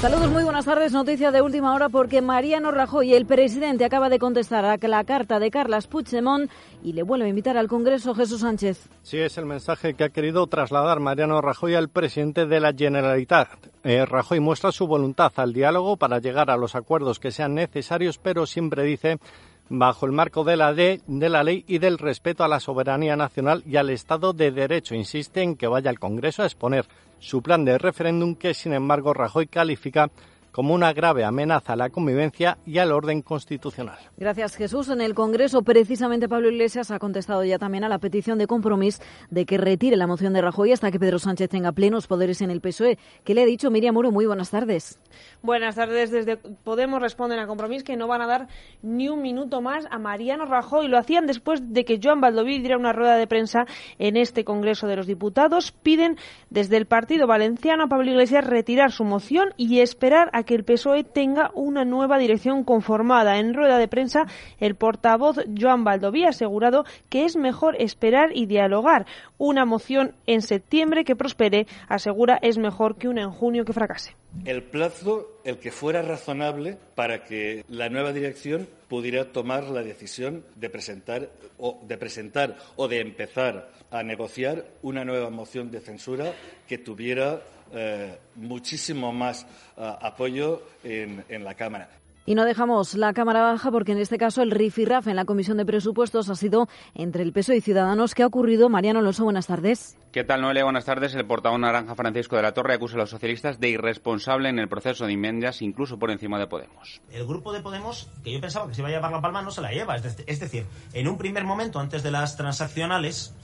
[0.00, 0.90] Saludos, muy buenas tardes.
[0.90, 5.38] Noticia de última hora porque Mariano Rajoy, el presidente, acaba de contestar a la carta
[5.38, 6.50] de Carlas Puigdemont
[6.82, 8.88] y le vuelve a invitar al Congreso Jesús Sánchez.
[9.02, 13.48] Sí, es el mensaje que ha querido trasladar Mariano Rajoy al presidente de la Generalitat.
[13.84, 18.18] Eh, Rajoy muestra su voluntad al diálogo para llegar a los acuerdos que sean necesarios,
[18.18, 19.20] pero siempre dice
[19.68, 23.16] bajo el marco de la, de, de la ley y del respeto a la soberanía
[23.16, 24.94] nacional y al Estado de Derecho.
[24.94, 26.86] Insiste en que vaya al Congreso a exponer
[27.18, 30.10] su plan de referéndum que, sin embargo, Rajoy califica
[30.54, 33.98] como una grave amenaza a la convivencia y al orden constitucional.
[34.16, 34.88] Gracias, Jesús.
[34.88, 39.02] En el Congreso, precisamente Pablo Iglesias ha contestado ya también a la petición de compromiso
[39.30, 42.52] de que retire la moción de Rajoy hasta que Pedro Sánchez tenga plenos poderes en
[42.52, 42.98] el PSOE.
[43.24, 44.12] ¿Qué le ha dicho Miriam Muro?
[44.12, 45.00] Muy buenas tardes.
[45.42, 46.12] Buenas tardes.
[46.12, 48.46] Desde Podemos responden a compromiso que no van a dar
[48.80, 50.86] ni un minuto más a Mariano Rajoy.
[50.86, 53.66] Lo hacían después de que Joan Baldoví diera una rueda de prensa
[53.98, 55.72] en este Congreso de los Diputados.
[55.72, 56.16] Piden
[56.50, 60.64] desde el Partido Valenciano a Pablo Iglesias retirar su moción y esperar a que el
[60.64, 63.38] PSOE tenga una nueva dirección conformada.
[63.38, 64.26] En rueda de prensa,
[64.58, 69.06] el portavoz Joan Baldoví ha asegurado que es mejor esperar y dialogar.
[69.38, 74.16] Una moción en septiembre que prospere, asegura, es mejor que una en junio que fracase.
[74.44, 80.44] El plazo, el que fuera razonable para que la nueva dirección pudiera tomar la decisión
[80.56, 86.32] de presentar o de presentar o de empezar a negociar una nueva moción de censura
[86.66, 87.40] que tuviera
[87.72, 89.46] eh, muchísimo más
[89.76, 91.88] uh, apoyo en, en la Cámara.
[92.26, 95.58] Y no dejamos la Cámara Baja porque en este caso el rifirraf en la Comisión
[95.58, 98.14] de Presupuestos ha sido entre el PSOE y Ciudadanos.
[98.14, 98.70] ¿Qué ha ocurrido?
[98.70, 99.98] Mariano Alonso, buenas tardes.
[100.10, 100.64] ¿Qué tal, Noelia?
[100.64, 101.14] Buenas tardes.
[101.14, 104.68] El portavoz naranja Francisco de la Torre acusa a los socialistas de irresponsable en el
[104.68, 107.02] proceso de enmiendas, incluso por encima de Podemos.
[107.12, 109.50] El grupo de Podemos, que yo pensaba que se iba a llevar la palma, no
[109.50, 109.96] se la lleva.
[109.96, 113.34] Es decir, en un primer momento, antes de las transaccionales,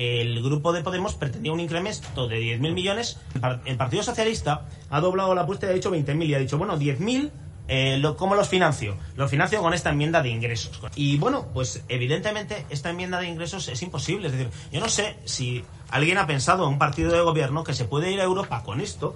[0.00, 3.20] el grupo de Podemos pretendía un incremento de 10.000 millones.
[3.66, 6.78] El Partido Socialista ha doblado la apuesta y ha dicho 20.000 y ha dicho, bueno,
[6.78, 7.30] 10.000
[7.72, 8.96] eh, lo, ¿Cómo los financio?
[9.14, 10.80] Los financio con esta enmienda de ingresos.
[10.96, 14.26] Y bueno, pues evidentemente esta enmienda de ingresos es imposible.
[14.26, 17.74] Es decir, yo no sé si alguien ha pensado en un partido de gobierno que
[17.74, 19.14] se puede ir a Europa con esto.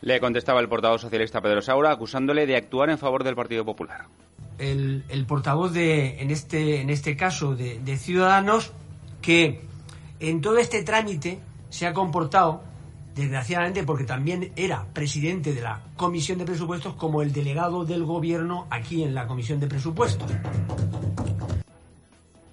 [0.00, 4.06] Le contestaba el portavoz socialista Pedro Saura acusándole de actuar en favor del Partido Popular.
[4.58, 8.72] El, el portavoz de, en este, en este caso, de, de Ciudadanos,
[9.22, 9.67] que
[10.20, 11.38] en todo este trámite
[11.70, 12.62] se ha comportado
[13.14, 18.66] desgraciadamente porque también era presidente de la Comisión de Presupuestos como el delegado del Gobierno
[18.70, 20.30] aquí en la Comisión de Presupuestos.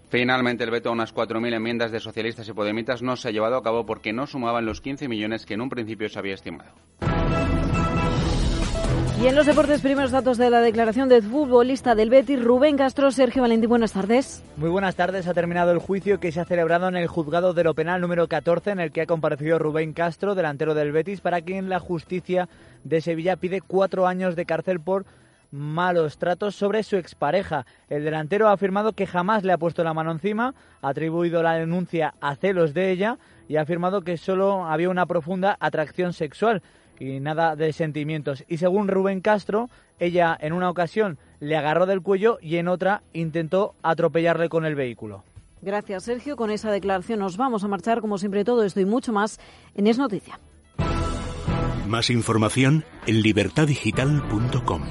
[0.09, 3.57] Finalmente, el veto a unas 4.000 enmiendas de socialistas y podemitas no se ha llevado
[3.57, 6.71] a cabo porque no sumaban los 15 millones que en un principio se había estimado.
[9.21, 13.11] Y en los deportes, primeros datos de la declaración del futbolista del Betis, Rubén Castro.
[13.11, 14.43] Sergio Valentín, buenas tardes.
[14.57, 15.25] Muy buenas tardes.
[15.27, 18.27] Ha terminado el juicio que se ha celebrado en el juzgado de lo penal número
[18.27, 22.49] 14, en el que ha comparecido Rubén Castro, delantero del Betis, para quien la justicia
[22.83, 25.05] de Sevilla pide cuatro años de cárcel por
[25.49, 27.65] malos tratos sobre su expareja.
[27.89, 31.53] El delantero ha afirmado que jamás le ha puesto la mano encima, ha atribuido la
[31.53, 36.61] denuncia a celos de ella y ha afirmado que solo había una profunda atracción sexual
[36.99, 38.43] y nada de sentimientos.
[38.47, 39.69] Y según Rubén Castro,
[39.99, 44.75] ella en una ocasión le agarró del cuello y en otra intentó atropellarle con el
[44.75, 45.23] vehículo.
[45.61, 46.35] Gracias, Sergio.
[46.35, 49.39] Con esa declaración nos vamos a marchar, como siempre, todo esto y mucho más
[49.73, 50.39] en Es Noticia.
[51.87, 54.81] Más información en libertadigital.com.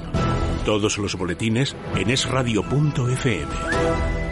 [0.65, 4.24] Todos los boletines en esradio.fm.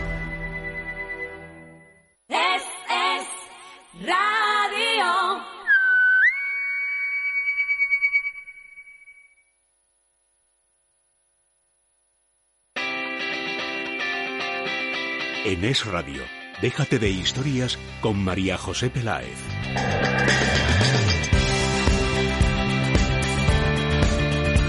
[15.64, 16.22] Es Radio,
[16.62, 19.38] déjate de historias con María José Peláez.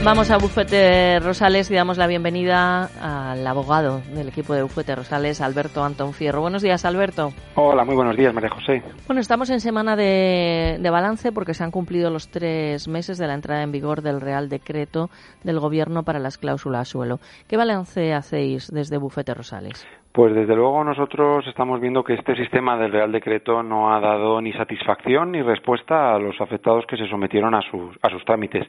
[0.04, 5.40] Vamos a Bufete Rosales y damos la bienvenida al abogado del equipo de Bufete Rosales,
[5.40, 6.42] Alberto Antón Fierro.
[6.42, 7.32] Buenos días, Alberto.
[7.56, 8.80] Hola, muy buenos días, María José.
[9.08, 13.26] Bueno, estamos en semana de, de, balance porque se han cumplido los tres meses de
[13.26, 15.10] la entrada en vigor del Real Decreto
[15.42, 17.18] del Gobierno para las cláusulas suelo.
[17.48, 19.84] ¿Qué balance hacéis desde Bufete Rosales?
[20.14, 24.40] Pues desde luego nosotros estamos viendo que este sistema del Real Decreto no ha dado
[24.40, 28.64] ni satisfacción ni respuesta a los afectados que se sometieron a sus, a sus trámites.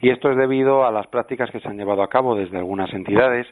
[0.00, 2.92] Y esto es debido a las prácticas que se han llevado a cabo desde algunas
[2.92, 3.46] entidades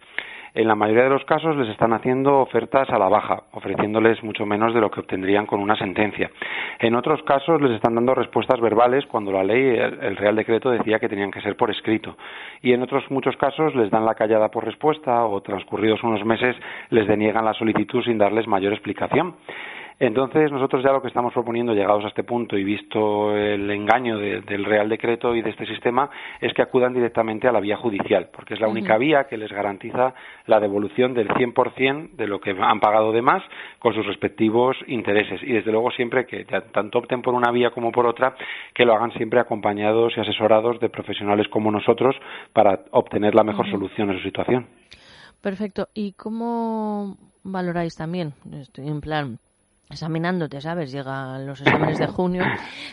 [0.57, 4.46] En la mayoría de los casos les están haciendo ofertas a la baja, ofreciéndoles mucho
[4.46, 6.30] menos de lo que obtendrían con una sentencia.
[6.78, 10.98] En otros casos les están dando respuestas verbales cuando la ley, el, Real Decreto decía
[10.98, 12.16] que tenían que ser por escrito.
[12.62, 16.57] Y en otros muchos casos les dan la callada por respuesta o transcurridos unos meses
[16.88, 19.34] les deniegan la solicitud sin darles mayor explicación.
[19.99, 24.18] Entonces, nosotros ya lo que estamos proponiendo, llegados a este punto y visto el engaño
[24.18, 27.78] de- del Real Decreto y de este sistema, es que acudan directamente a la vía
[27.78, 30.12] judicial, porque es la única vía que les garantiza
[30.47, 33.42] la devolución del 100% de lo que han pagado de más
[33.78, 35.42] con sus respectivos intereses.
[35.42, 38.36] Y desde luego siempre que tanto opten por una vía como por otra,
[38.74, 42.14] que lo hagan siempre acompañados y asesorados de profesionales como nosotros
[42.53, 44.66] para obtener la mejor solución a su situación.
[45.40, 45.88] Perfecto.
[45.94, 48.34] ¿Y cómo valoráis también?
[48.53, 49.38] Estoy en plan
[49.91, 50.93] examinándote, ¿sabes?
[50.93, 52.45] Llegan los exámenes de junio.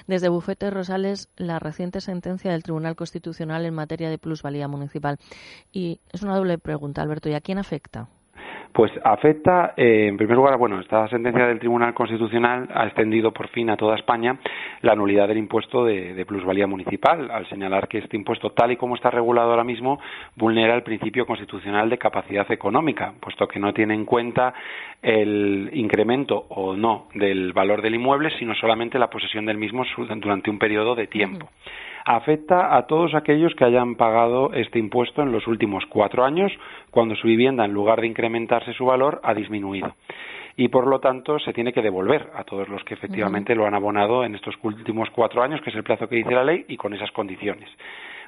[0.08, 5.18] Desde Bufete Rosales, la reciente sentencia del Tribunal Constitucional en materia de plusvalía municipal.
[5.72, 7.30] Y es una doble pregunta, Alberto.
[7.30, 8.10] ¿Y a quién afecta?
[8.74, 13.48] Pues afecta, eh, en primer lugar, bueno, esta sentencia del Tribunal Constitucional ha extendido por
[13.50, 14.40] fin a toda España
[14.82, 18.96] la nulidad del impuesto de, plusvalía municipal, al señalar que este impuesto, tal y como
[18.96, 20.00] está regulado ahora mismo,
[20.36, 24.56] vulnera el principio constitucional de capacidad económica, puesto que no tiene en cuenta
[25.04, 29.84] el incremento o no del valor del inmueble, sino solamente la posesión del mismo
[30.20, 31.48] durante un periodo de tiempo
[32.06, 36.52] afecta a todos aquellos que hayan pagado este impuesto en los últimos cuatro años,
[36.92, 39.96] cuando su vivienda, en lugar de incrementarse su valor, ha disminuido.
[40.56, 43.74] Y por lo tanto se tiene que devolver a todos los que efectivamente lo han
[43.74, 46.78] abonado en estos últimos cuatro años, que es el plazo que dice la ley, y
[46.78, 47.70] con esas condiciones.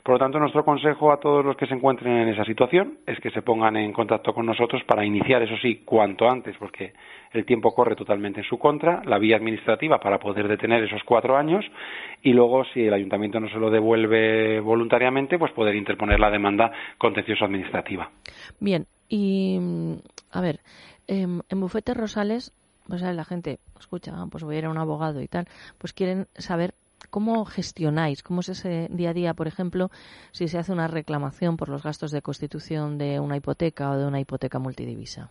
[0.06, 3.20] Por lo tanto, nuestro consejo a todos los que se encuentren en esa situación es
[3.20, 6.94] que se pongan en contacto con nosotros para iniciar, eso sí, cuanto antes, porque
[7.32, 11.36] el tiempo corre totalmente en su contra, la vía administrativa para poder detener esos cuatro
[11.36, 11.66] años
[12.22, 16.72] y luego, si el ayuntamiento no se lo devuelve voluntariamente, pues poder interponer la demanda
[17.00, 18.12] contencioso administrativa.
[18.60, 19.58] Bien, y
[20.32, 20.60] a ver,
[21.08, 22.54] em, en Bufete Rosales,
[22.88, 25.48] pues la gente escucha, ah, pues voy a ir a un abogado y tal,
[25.80, 26.76] pues quieren saber
[27.10, 29.90] cómo gestionáis, cómo es ese día a día, por ejemplo,
[30.32, 34.06] si se hace una reclamación por los gastos de constitución de una hipoteca o de
[34.06, 35.30] una hipoteca multidivisa.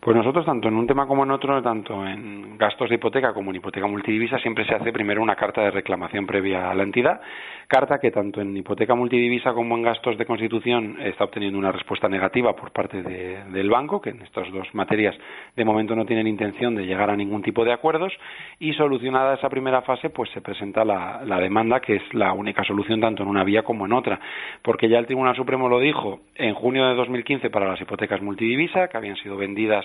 [0.00, 3.50] Pues nosotros, tanto en un tema como en otro, tanto en gastos de hipoteca como
[3.50, 7.20] en hipoteca multidivisa, siempre se hace primero una carta de reclamación previa a la entidad,
[7.66, 12.08] carta que tanto en hipoteca multidivisa como en gastos de constitución está obteniendo una respuesta
[12.08, 15.16] negativa por parte de- del banco, que en estas dos materias
[15.56, 18.12] de momento no tienen intención de llegar a ningún tipo de acuerdos,
[18.60, 22.62] y solucionada esa primera fase, pues se presenta la, la demanda, que es la única
[22.62, 24.20] solución tanto en una vía como en otra,
[24.62, 28.86] porque ya el Tribunal Supremo lo dijo en junio de 2015 para las hipotecas multidivisa,
[28.88, 29.84] que habían sido vendidas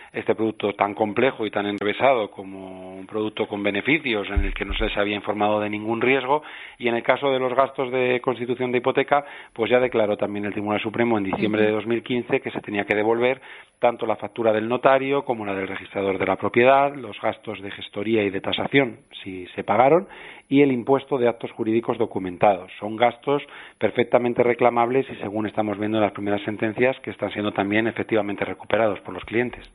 [0.13, 4.65] este producto tan complejo y tan enrevesado como un producto con beneficios en el que
[4.65, 6.43] no se les había informado de ningún riesgo
[6.77, 10.45] y en el caso de los gastos de constitución de hipoteca pues ya declaró también
[10.45, 13.41] el Tribunal Supremo en diciembre de 2015 que se tenía que devolver
[13.79, 17.71] tanto la factura del notario como la del registrador de la propiedad, los gastos de
[17.71, 20.07] gestoría y de tasación si se pagaron
[20.51, 22.69] y el impuesto de actos jurídicos documentados.
[22.77, 23.41] Son gastos
[23.77, 28.43] perfectamente reclamables y según estamos viendo en las primeras sentencias que están siendo también efectivamente
[28.43, 29.65] recuperados por los clientes.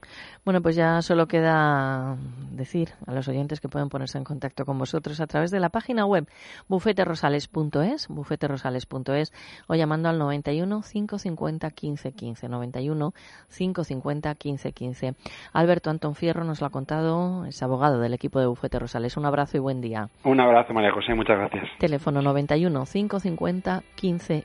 [0.44, 2.16] Bueno, pues ya solo queda
[2.50, 5.68] decir a los oyentes que pueden ponerse en contacto con vosotros a través de la
[5.68, 6.28] página web
[6.68, 9.32] bufeterosales.es, bufeterosales.es
[9.66, 13.12] o llamando al 91 550 15 15, 91
[13.56, 15.14] 550 15 15.
[15.52, 19.16] Alberto Antón Fierro nos lo ha contado, es abogado del equipo de Bufete Rosales.
[19.16, 20.08] Un abrazo y buen día.
[20.24, 21.64] Un abrazo, María José, muchas gracias.
[21.78, 24.44] Teléfono 91 550 15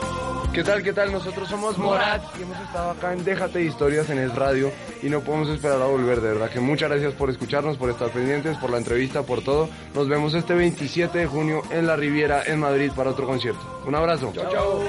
[0.53, 0.83] ¿Qué tal?
[0.83, 1.13] ¿Qué tal?
[1.13, 4.69] Nosotros somos Morat y hemos estado acá en Déjate Historias en Es Radio
[5.01, 8.09] y no podemos esperar a volver, de verdad que muchas gracias por escucharnos, por estar
[8.11, 9.69] pendientes, por la entrevista, por todo.
[9.95, 13.81] Nos vemos este 27 de junio en la Riviera en Madrid para otro concierto.
[13.87, 14.33] Un abrazo.
[14.35, 14.83] Chao, chao.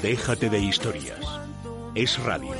[0.00, 1.20] Déjate de historias.
[1.94, 2.52] Es radio.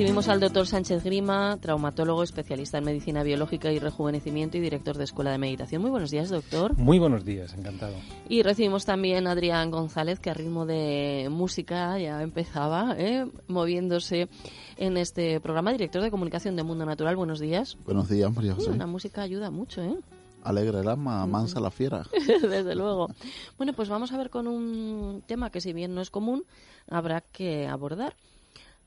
[0.00, 5.04] Recibimos al doctor Sánchez Grima, traumatólogo, especialista en medicina biológica y rejuvenecimiento y director de
[5.04, 5.82] Escuela de Meditación.
[5.82, 6.74] Muy buenos días, doctor.
[6.78, 7.92] Muy buenos días, encantado.
[8.26, 13.26] Y recibimos también a Adrián González, que a ritmo de música ya empezaba, ¿eh?
[13.46, 14.30] moviéndose
[14.78, 17.14] en este programa, director de comunicación de Mundo Natural.
[17.14, 17.76] Buenos días.
[17.84, 18.74] Buenos días, María José.
[18.74, 19.98] La música ayuda mucho, ¿eh?
[20.42, 22.06] Alegra el alma, mansa la fiera.
[22.40, 23.08] Desde luego.
[23.58, 26.44] Bueno, pues vamos a ver con un tema que si bien no es común,
[26.88, 28.16] habrá que abordar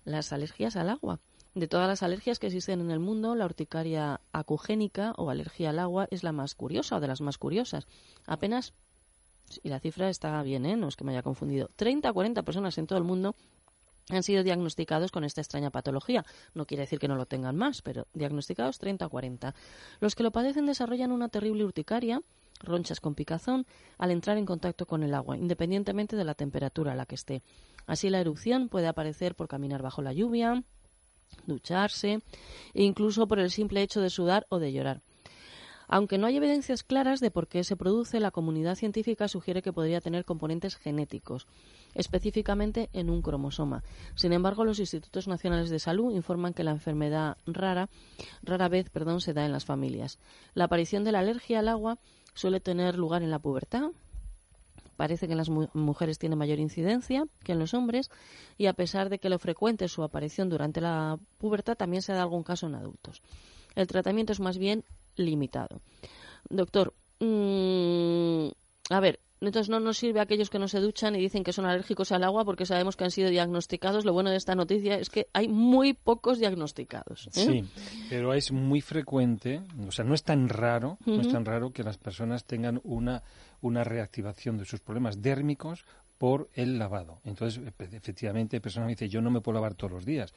[0.05, 1.19] las alergias al agua.
[1.55, 5.79] De todas las alergias que existen en el mundo, la urticaria acugénica o alergia al
[5.79, 7.85] agua es la más curiosa o de las más curiosas.
[8.25, 8.73] Apenas,
[9.61, 10.75] y la cifra está bien, ¿eh?
[10.75, 13.35] no es que me haya confundido, 30 a 40 personas en todo el mundo
[14.09, 16.25] han sido diagnosticados con esta extraña patología.
[16.53, 19.55] No quiere decir que no lo tengan más, pero diagnosticados 30 a 40.
[19.99, 22.21] Los que lo padecen desarrollan una terrible urticaria,
[22.59, 23.65] ronchas con picazón,
[23.97, 27.43] al entrar en contacto con el agua, independientemente de la temperatura a la que esté.
[27.85, 30.63] Así la erupción puede aparecer por caminar bajo la lluvia,
[31.47, 32.21] ducharse
[32.73, 35.01] e incluso por el simple hecho de sudar o de llorar.
[35.87, 39.73] Aunque no hay evidencias claras de por qué se produce, la comunidad científica sugiere que
[39.73, 41.45] podría tener componentes genéticos,
[41.93, 43.83] específicamente en un cromosoma.
[44.15, 47.89] Sin embargo, los institutos nacionales de salud informan que la enfermedad rara,
[48.41, 50.19] rara vez, perdón, se da en las familias.
[50.53, 51.99] La aparición de la alergia al agua
[52.33, 53.91] suele tener lugar en la pubertad,
[54.95, 58.09] parece que en las mujeres tiene mayor incidencia que en los hombres
[58.57, 62.21] y a pesar de que lo frecuente su aparición durante la pubertad, también se da
[62.21, 63.21] algún caso en adultos.
[63.75, 64.83] El tratamiento es más bien
[65.15, 65.81] limitado.
[66.49, 68.47] Doctor, mm,
[68.89, 71.53] a ver, entonces no nos sirve a aquellos que no se duchan y dicen que
[71.53, 74.05] son alérgicos al agua porque sabemos que han sido diagnosticados.
[74.05, 77.27] Lo bueno de esta noticia es que hay muy pocos diagnosticados.
[77.27, 77.31] ¿eh?
[77.31, 77.65] Sí,
[78.09, 81.83] pero es muy frecuente, o sea, no es tan raro, no es tan raro que
[81.83, 83.23] las personas tengan una,
[83.61, 85.85] una reactivación de sus problemas dérmicos
[86.17, 87.19] por el lavado.
[87.25, 90.33] Entonces, efectivamente, hay personas que dicen, yo no me puedo lavar todos los días.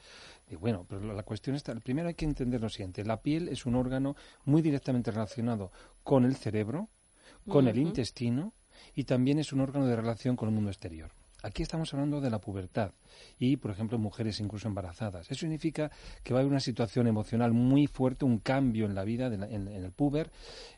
[0.48, 3.66] Y bueno, pero la cuestión está, primero hay que entender lo siguiente, la piel es
[3.66, 5.70] un órgano muy directamente relacionado
[6.02, 6.88] con el cerebro,
[7.46, 8.52] con el intestino,
[8.96, 11.12] y también es un órgano de relación con el mundo exterior.
[11.42, 12.90] Aquí estamos hablando de la pubertad
[13.38, 15.30] y, por ejemplo, mujeres incluso embarazadas.
[15.30, 15.92] Eso significa
[16.24, 19.68] que va a haber una situación emocional muy fuerte, un cambio en la vida en,
[19.68, 20.32] el puber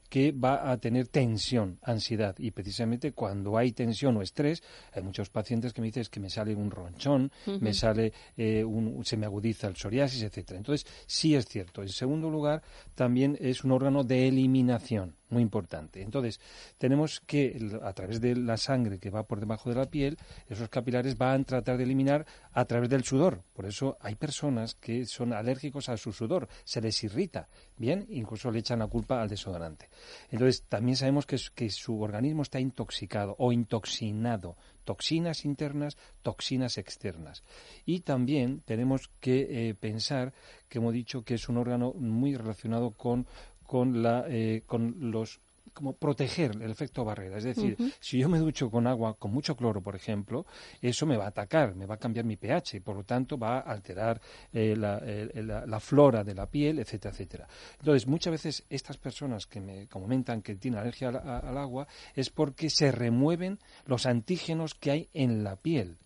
[0.08, 2.34] que va a tener tensión, ansiedad.
[2.38, 6.30] Y precisamente cuando hay tensión o estrés, hay muchos pacientes que me dicen que me
[6.30, 7.30] sale un ronchón,
[7.60, 10.58] me sale eh, un, se me agudiza el psoriasis, etcétera.
[10.58, 11.82] Entonces, sí es cierto.
[11.82, 12.62] En segundo lugar,
[12.94, 16.02] también es un órgano de eliminación, muy importante.
[16.02, 16.40] Entonces,
[16.78, 20.16] tenemos que, a través de la sangre que va por debajo de la piel,
[20.48, 23.42] esos capilares van a tratar de eliminar a través del sudor.
[23.52, 28.50] Por eso hay personas que son alérgicos a su sudor, se les irrita, bien, incluso
[28.50, 29.88] le echan la culpa al desodorante.
[30.30, 31.38] Entonces, también sabemos que,
[31.70, 37.42] su organismo está intoxicado o intoxinado, toxinas internas, toxinas externas.
[37.84, 40.32] Y también tenemos que eh, pensar
[40.68, 43.26] que hemos dicho que es un órgano muy relacionado con,
[43.66, 45.40] con, la, eh, con los
[45.78, 47.38] como proteger el efecto barrera.
[47.38, 50.44] Es decir, si yo me ducho con agua con mucho cloro, por ejemplo,
[50.82, 53.38] eso me va a atacar, me va a cambiar mi pH y por lo tanto
[53.38, 54.20] va a alterar
[54.52, 57.48] eh, la, flora de la piel, etcétera, etcétera.
[57.78, 62.70] Entonces, muchas veces estas personas que me comentan que tienen alergia al, agua es porque
[62.70, 65.96] se remueven los antígenos que hay en la piel.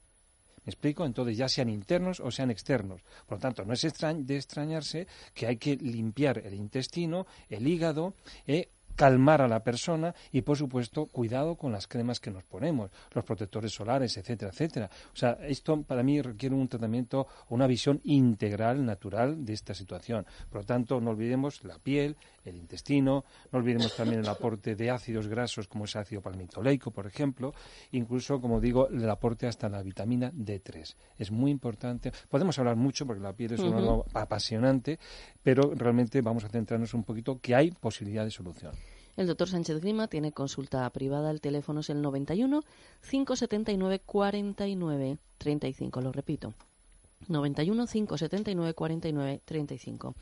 [0.66, 1.06] ¿Me explico?
[1.06, 3.00] Entonces, ya sean internos o sean externos.
[3.26, 8.14] Por lo tanto, no es de extrañarse que hay que limpiar el intestino, el hígado,
[8.46, 12.90] eh, calmar a la persona y, por supuesto, cuidado con las cremas que nos ponemos,
[13.12, 14.90] los protectores solares, etcétera, etcétera.
[15.12, 20.26] O sea, esto para mí requiere un tratamiento, una visión integral, natural de esta situación.
[20.50, 24.90] Por lo tanto, no olvidemos la piel, el intestino, no olvidemos también el aporte de
[24.90, 27.54] ácidos grasos como es ácido palmitoleico, por ejemplo,
[27.92, 30.94] incluso, como digo, el aporte hasta la vitamina D3.
[31.18, 32.12] Es muy importante.
[32.28, 34.98] Podemos hablar mucho porque la piel es un algo apasionante,
[35.42, 38.72] pero realmente vamos a centrarnos un poquito que hay posibilidad de solución.
[39.16, 41.30] El doctor Sánchez Grima tiene consulta privada.
[41.30, 42.62] El teléfono es el 91
[43.08, 46.00] 579 49 35.
[46.00, 46.54] Lo repito.
[47.28, 50.14] 91 579 49 35.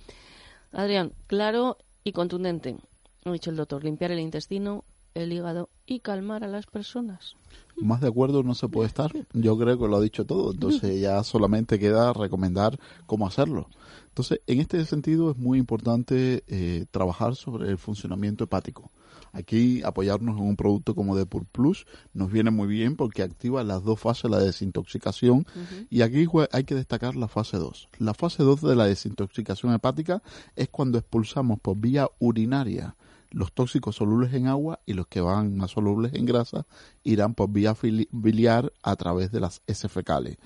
[0.72, 2.76] Adrián, claro y contundente.
[3.24, 7.36] Ha dicho el doctor, limpiar el intestino, el hígado y calmar a las personas.
[7.76, 9.12] Más de acuerdo no se puede estar.
[9.32, 10.52] Yo creo que lo ha dicho todo.
[10.52, 13.68] Entonces ya solamente queda recomendar cómo hacerlo.
[14.08, 18.90] Entonces, en este sentido es muy importante eh, trabajar sobre el funcionamiento hepático.
[19.32, 23.84] Aquí apoyarnos en un producto como Depur Plus nos viene muy bien porque activa las
[23.84, 25.46] dos fases de la desintoxicación
[25.88, 27.88] y aquí hay que destacar la fase 2.
[27.98, 30.22] La fase 2 de la desintoxicación hepática
[30.56, 32.96] es cuando expulsamos por vía urinaria.
[33.32, 36.66] Los tóxicos solubles en agua y los que van más solubles en grasa
[37.04, 37.76] irán por vía
[38.10, 40.38] biliar a través de las S fecales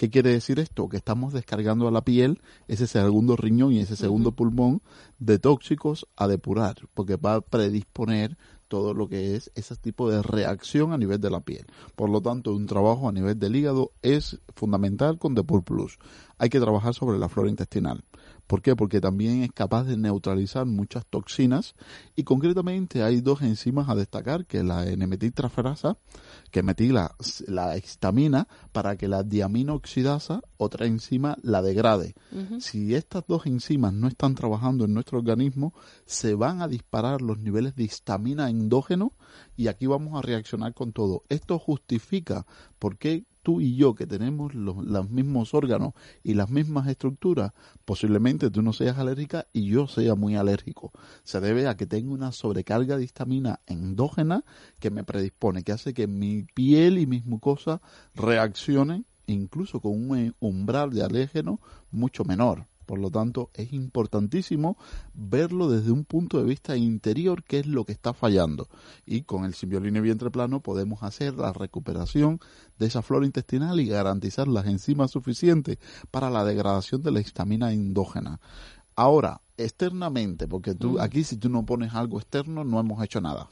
[0.00, 0.88] ¿Qué quiere decir esto?
[0.88, 4.80] Que estamos descargando a la piel ese segundo riñón y ese segundo pulmón
[5.18, 10.22] de tóxicos a depurar, porque va a predisponer todo lo que es ese tipo de
[10.22, 11.66] reacción a nivel de la piel.
[11.96, 15.98] Por lo tanto, un trabajo a nivel del hígado es fundamental con Depur Plus.
[16.38, 18.02] Hay que trabajar sobre la flora intestinal.
[18.50, 18.74] ¿Por qué?
[18.74, 21.76] Porque también es capaz de neutralizar muchas toxinas
[22.16, 25.98] y concretamente hay dos enzimas a destacar, que es la N-metiltraferasa,
[26.50, 27.14] que metila
[27.46, 32.16] la histamina para que la diaminoxidasa, otra enzima, la degrade.
[32.58, 35.72] Si estas dos enzimas no están trabajando en nuestro organismo,
[36.04, 39.12] se van a disparar los niveles de histamina endógeno
[39.56, 41.22] y aquí vamos a reaccionar con todo.
[41.28, 42.46] Esto justifica
[42.80, 47.52] por qué tú y yo, que tenemos los, los mismos órganos y las mismas estructuras,
[47.84, 50.92] posiblemente tú no seas alérgica y yo sea muy alérgico.
[51.24, 54.44] Se debe a que tengo una sobrecarga de histamina endógena
[54.78, 57.80] que me predispone, que hace que mi piel y mis mucosas
[58.14, 61.60] reaccionen incluso con un umbral de alérgeno
[61.90, 62.66] mucho menor.
[62.90, 64.76] Por lo tanto, es importantísimo
[65.14, 68.66] verlo desde un punto de vista interior, qué es lo que está fallando.
[69.06, 72.40] Y con el simbioline vientre plano podemos hacer la recuperación
[72.80, 75.78] de esa flora intestinal y garantizar las enzimas suficientes
[76.10, 78.40] para la degradación de la histamina endógena.
[78.96, 83.48] Ahora, externamente, porque tú aquí si tú no pones algo externo no hemos hecho nada.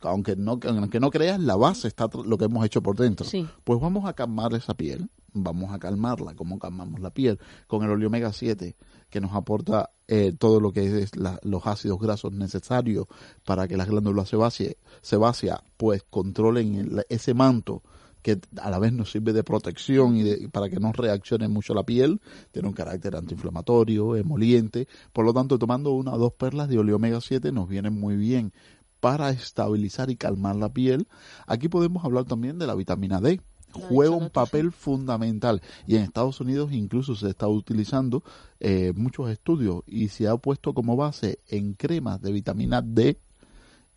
[0.00, 3.26] Aunque no aunque no creas, la base está lo que hemos hecho por dentro.
[3.26, 3.46] Sí.
[3.64, 7.90] Pues vamos a calmar esa piel, vamos a calmarla, como calmamos la piel, con el
[7.90, 8.76] oleomega 7
[9.10, 13.06] que nos aporta eh, todo lo que es los ácidos grasos necesarios
[13.44, 17.82] para que las glándulas sebáceas, sebáceas pues controlen ese manto
[18.22, 21.72] que a la vez nos sirve de protección y, de- para que no reaccione mucho
[21.72, 22.20] la piel,
[22.52, 27.20] tiene un carácter antiinflamatorio, emoliente, por lo tanto tomando una o dos perlas de oleomega
[27.20, 28.52] 7 nos vienen muy bien
[29.00, 31.06] para estabilizar y calmar la piel.
[31.46, 33.40] Aquí podemos hablar también de la vitamina D.
[33.80, 35.60] Juega un papel fundamental.
[35.86, 38.22] Y en Estados Unidos incluso se está utilizando
[38.60, 43.18] eh, muchos estudios y se ha puesto como base en cremas de vitamina D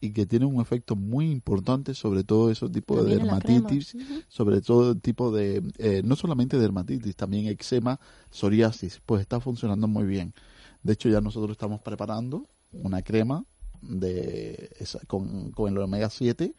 [0.03, 3.95] y que tiene un efecto muy importante sobre todo esos tipos de También dermatitis,
[4.29, 7.99] sobre todo el tipo de, eh, no solamente dermatitis, también eczema,
[8.31, 10.33] psoriasis, pues está funcionando muy bien.
[10.81, 13.45] De hecho, ya nosotros estamos preparando una crema
[13.83, 16.55] de esa- con, con el omega 7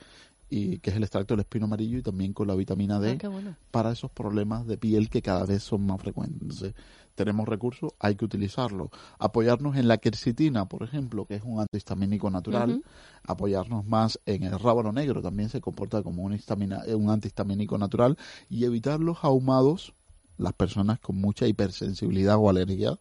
[0.54, 3.28] y que es el extracto del espino amarillo y también con la vitamina D Ah,
[3.28, 3.56] bueno.
[3.70, 6.74] para esos problemas de piel que cada vez son más frecuentes.
[7.14, 8.90] Tenemos recursos, hay que utilizarlo.
[9.18, 12.82] Apoyarnos en la quercitina, por ejemplo, que es un antihistamínico natural.
[13.24, 17.78] Apoyarnos más en el rábano negro, también se comporta como un, histamina- eh, un antihistamínico
[17.78, 18.16] natural.
[18.50, 19.94] Y evitar los ahumados,
[20.38, 22.98] las personas con mucha hipersensibilidad o alergia,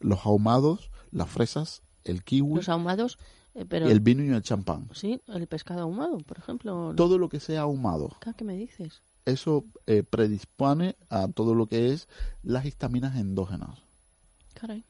[0.00, 3.18] los ahumados, las fresas, el kiwi, Los ahumados,
[3.54, 3.86] eh, pero...
[3.86, 4.88] el vino y el champán.
[4.92, 6.94] Sí, el pescado ahumado, por ejemplo.
[6.96, 8.10] Todo lo que sea ahumado.
[8.26, 9.02] Ah, ¿Qué me dices?
[9.24, 12.08] eso eh, predispone a todo lo que es
[12.42, 13.78] las histaminas endógenas.
[14.54, 14.84] Caray.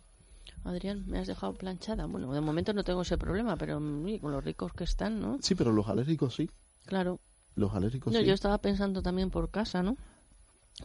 [0.65, 2.07] Adrián, me has dejado planchada.
[2.07, 5.39] Bueno, de momento no tengo ese problema, pero mm, con los ricos que están, ¿no?
[5.41, 6.51] Sí, pero los alérgicos sí.
[6.87, 7.21] Claro.
[7.55, 8.25] Los alérgicos No, sí.
[8.27, 9.97] yo estaba pensando también por casa, ¿no?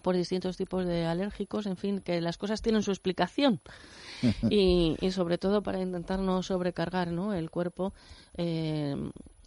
[0.01, 3.61] Por distintos tipos de alérgicos, en fin, que las cosas tienen su explicación.
[4.49, 7.33] y, y sobre todo para intentar no sobrecargar ¿no?
[7.33, 7.93] el cuerpo
[8.35, 8.95] eh,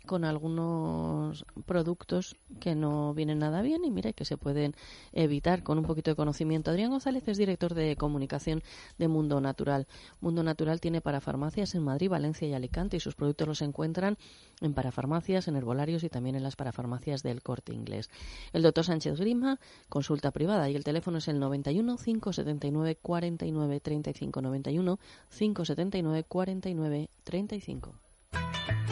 [0.07, 4.75] con algunos productos que no vienen nada bien y mira que se pueden
[5.13, 6.71] evitar con un poquito de conocimiento.
[6.71, 8.63] Adrián González es director de comunicación
[8.99, 9.87] de Mundo Natural.
[10.21, 14.17] Mundo Natural tiene parafarmacias en Madrid, Valencia y Alicante y sus productos los encuentran
[14.61, 18.11] en parafarmacias, en herbolarios y también en las parafarmacias del Corte Inglés.
[18.53, 19.59] El doctor Sánchez Grima,
[19.89, 24.99] consulta privada y el teléfono es el 91 579 49 35 91
[25.31, 27.95] 579 49 35.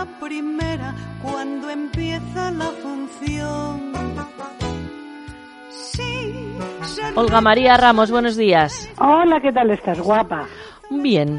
[0.00, 3.92] La primera cuando empieza la función.
[5.68, 6.56] Sí,
[7.16, 8.90] Olga María Ramos, buenos días.
[8.98, 10.46] Hola, ¿qué tal estás, guapa?
[10.90, 11.38] Bien.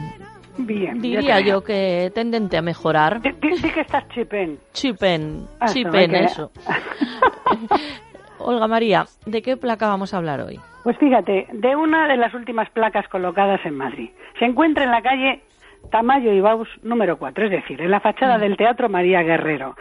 [0.57, 1.01] Bien.
[1.01, 3.19] Diría yo que tendente a mejorar.
[3.21, 3.31] di
[3.71, 4.59] que estás chipen.
[4.73, 6.51] Chipen, Ah, chipen, que- eso.
[8.37, 10.59] Olga María, ¿de qué placa vamos a hablar hoy?
[10.83, 14.09] Pues fíjate, de una de las últimas placas colocadas en Madrid.
[14.37, 15.41] Se encuentra en la calle
[15.89, 19.75] Tamayo y Baus número 4, es decir, en la fachada del Teatro María Guerrero.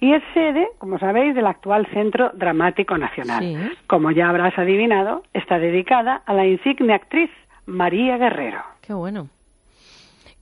[0.00, 3.76] Y es sede, como sabéis, del actual Centro Dramático Nacional.
[3.86, 7.30] Como ya habrás adivinado, está dedicada a la insigne actriz
[7.66, 8.62] María Guerrero.
[8.80, 9.28] Qué bueno.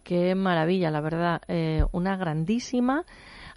[0.04, 1.42] Qué maravilla, la verdad.
[1.48, 3.04] Eh, una grandísima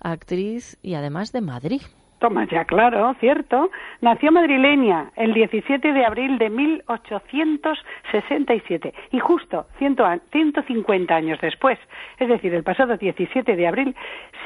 [0.01, 1.81] actriz y además de Madrid.
[2.23, 3.69] Toma ya, claro, cierto.
[3.99, 11.77] Nació madrileña el 17 de abril de 1867 y justo 150 años después,
[12.19, 13.93] es decir, el pasado 17 de abril,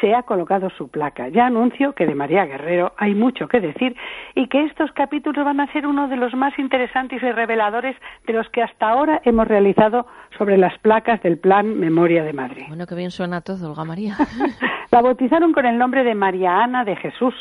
[0.02, 1.28] se ha colocado su placa.
[1.28, 3.96] Ya anuncio que de María Guerrero hay mucho que decir
[4.34, 7.96] y que estos capítulos van a ser uno de los más interesantes y reveladores
[8.26, 12.64] de los que hasta ahora hemos realizado sobre las placas del Plan Memoria de Madrid.
[12.70, 14.16] Bueno, qué bien suena todo, Olga María.
[14.92, 17.36] la bautizaron con el nombre de María Ana de Jesús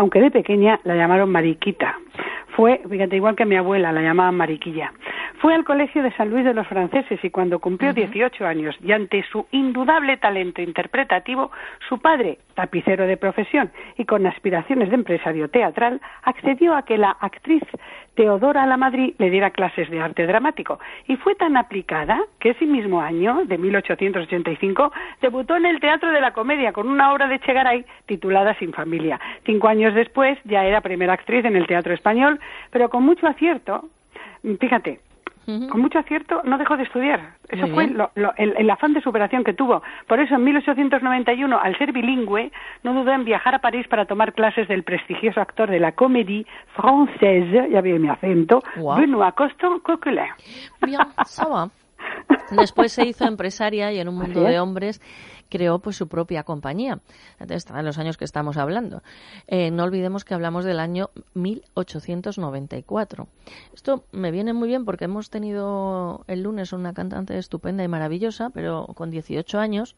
[0.00, 1.94] aunque de pequeña la llamaron Mariquita.
[2.56, 4.94] Fue, fíjate, igual que mi abuela la llamaban Mariquilla.
[5.40, 8.92] Fue al colegio de San Luis de los Franceses y cuando cumplió 18 años y
[8.92, 11.50] ante su indudable talento interpretativo,
[11.88, 17.16] su padre, tapicero de profesión y con aspiraciones de empresario teatral, accedió a que la
[17.18, 17.62] actriz
[18.16, 20.78] Teodora Lamadrid le diera clases de arte dramático.
[21.08, 24.92] Y fue tan aplicada que ese mismo año, de 1885,
[25.22, 29.18] debutó en el Teatro de la Comedia con una obra de Chegaray titulada Sin familia.
[29.46, 32.38] Cinco años después ya era primera actriz en el Teatro Español,
[32.70, 33.88] pero con mucho acierto,
[34.60, 35.00] fíjate,
[35.46, 37.34] con mucho acierto, no dejó de estudiar.
[37.48, 37.84] Eso fue
[38.36, 39.82] el, afán de superación que tuvo.
[40.06, 42.52] Por eso, en 1891, al ser bilingüe,
[42.84, 46.46] no dudó en viajar a París para tomar clases del prestigioso actor de la comédie
[46.76, 50.30] française, ya vi mi acento, Benoît Coston Coquelin.
[50.82, 51.00] Bien,
[52.50, 55.00] Después se hizo empresaria y en un mundo de hombres
[55.50, 57.00] creó pues su propia compañía.
[57.38, 59.02] Entonces, en los años que estamos hablando.
[59.46, 63.28] Eh, no olvidemos que hablamos del año 1894.
[63.74, 68.50] Esto me viene muy bien porque hemos tenido el lunes una cantante estupenda y maravillosa,
[68.50, 69.96] pero con 18 años.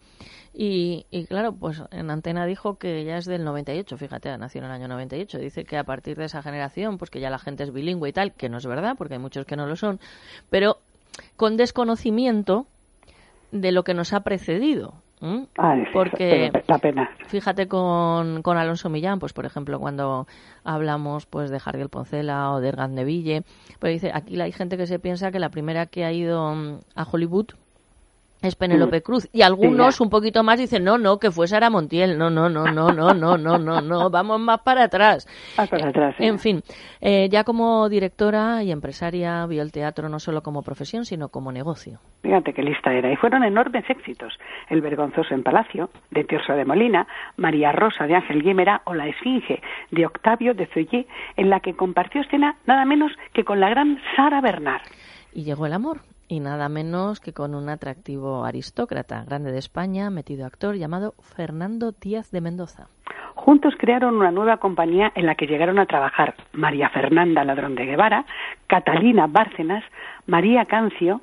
[0.54, 4.64] Y, y claro, pues en antena dijo que ya es del 98, fíjate, nació en
[4.66, 5.38] el año 98.
[5.38, 8.12] Dice que a partir de esa generación, pues que ya la gente es bilingüe y
[8.12, 10.00] tal, que no es verdad, porque hay muchos que no lo son,
[10.50, 10.78] pero
[11.36, 12.66] con desconocimiento
[13.50, 14.94] de lo que nos ha precedido.
[15.92, 17.08] Porque la pena.
[17.28, 20.26] fíjate con, con, Alonso Millán, pues por ejemplo, cuando
[20.64, 23.44] hablamos pues de Jardiel Poncela o de Ergan Neville,
[23.78, 26.78] pues dice, aquí hay gente que se piensa que la primera que ha ido mm,
[26.96, 27.50] a Hollywood
[28.42, 29.02] es Penélope.
[29.02, 29.28] Cruz.
[29.32, 32.18] Y algunos un poquito más dicen, no, no, que fue Sara Montiel.
[32.18, 35.26] No, no, no, no, no, no, no, no, no, vamos más para atrás.
[35.70, 36.16] para atrás.
[36.18, 36.62] En fin,
[37.00, 41.52] eh, ya como directora y empresaria vio el teatro no solo como profesión, sino como
[41.52, 42.00] negocio.
[42.22, 43.12] Fíjate qué lista era.
[43.12, 44.38] Y fueron enormes éxitos.
[44.68, 47.06] El Vergonzoso en Palacio, de Tirso de Molina,
[47.36, 49.60] María Rosa de Ángel Guimera o La Esfinge
[49.90, 51.06] de Octavio de Zoyé,
[51.36, 54.82] en la que compartió escena nada menos que con la gran Sara Bernard.
[55.32, 56.00] Y llegó el amor,
[56.32, 61.92] y nada menos que con un atractivo aristócrata grande de España, metido actor llamado Fernando
[61.92, 62.88] Díaz de Mendoza.
[63.34, 67.84] Juntos crearon una nueva compañía en la que llegaron a trabajar María Fernanda Ladrón de
[67.84, 68.24] Guevara,
[68.66, 69.84] Catalina Bárcenas,
[70.26, 71.20] María Cancio,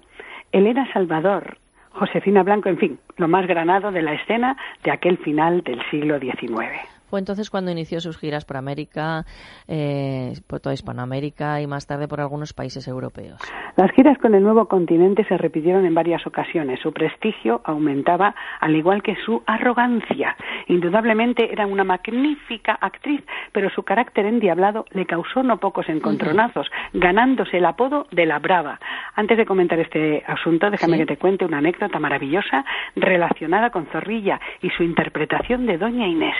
[0.52, 1.58] Elena Salvador,
[1.90, 6.20] Josefina Blanco, en fin, lo más granado de la escena de aquel final del siglo
[6.20, 6.99] XIX.
[7.10, 9.26] Fue entonces cuando inició sus giras por América,
[9.68, 13.40] eh, por toda Hispanoamérica y más tarde por algunos países europeos.
[13.78, 16.80] Las giras con el nuevo continente se repitieron en varias ocasiones.
[16.82, 20.36] Su prestigio aumentaba, al igual que su arrogancia.
[20.68, 23.24] Indudablemente era una magnífica actriz,
[23.54, 28.80] pero su carácter endiablado le causó no pocos encontronazos, ganándose el apodo de la brava.
[29.16, 32.66] Antes de comentar este asunto, déjame que te cuente una anécdota maravillosa
[32.96, 36.36] relacionada con Zorrilla y su interpretación de Doña Inés.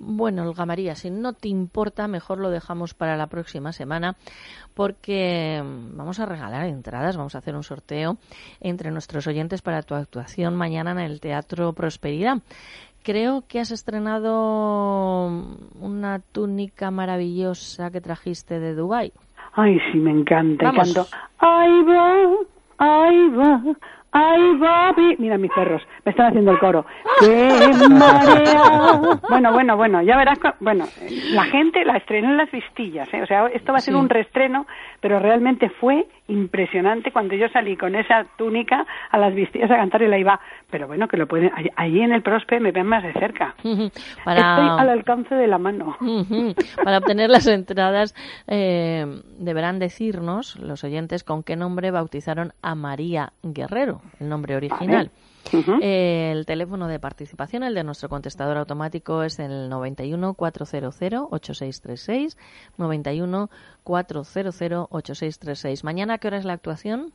[0.00, 4.14] Bueno, Olga María, si no te importa, mejor lo dejamos para la próxima semana
[4.74, 8.16] porque vamos a regalar entradas, vamos a hacer un sorteo
[8.60, 12.38] entre nuestros oyentes para tu actuación mañana en el Teatro Prosperidad.
[13.02, 15.26] Creo que has estrenado
[15.80, 19.12] una túnica maravillosa que trajiste de Dubai.
[19.54, 20.66] Ay, sí, me encanta.
[20.66, 21.10] Vamos.
[21.38, 22.14] Ay, va,
[22.78, 23.62] ay, va,
[24.20, 25.14] ¡Ay, Bobby!
[25.18, 26.84] Mira mis perros, me están haciendo el coro.
[27.20, 29.00] ¡Qué marea!
[29.28, 30.38] Bueno, bueno, bueno, ya verás.
[30.58, 30.86] Bueno,
[31.30, 33.22] la gente la estrenó en las vistillas, ¿eh?
[33.22, 34.66] O sea, esto va a ser un reestreno,
[35.00, 40.02] pero realmente fue impresionante cuando yo salí con esa túnica a las vistillas a cantar
[40.02, 40.40] y la iba.
[40.68, 41.52] Pero bueno, que lo pueden.
[41.76, 43.54] Allí en el Prospe me ven más de cerca.
[43.62, 45.96] Estoy al alcance de la mano.
[46.82, 48.16] Para obtener las entradas,
[48.48, 49.06] eh,
[49.38, 55.10] deberán decirnos, los oyentes, con qué nombre bautizaron a María Guerrero el nombre original.
[55.80, 60.94] el teléfono de participación, el de nuestro contestador automático, es el 91 400
[61.30, 62.36] 8636,
[62.76, 63.50] 91
[63.88, 65.82] 644008636.
[65.84, 67.12] Mañana, ¿a qué hora es la actuación?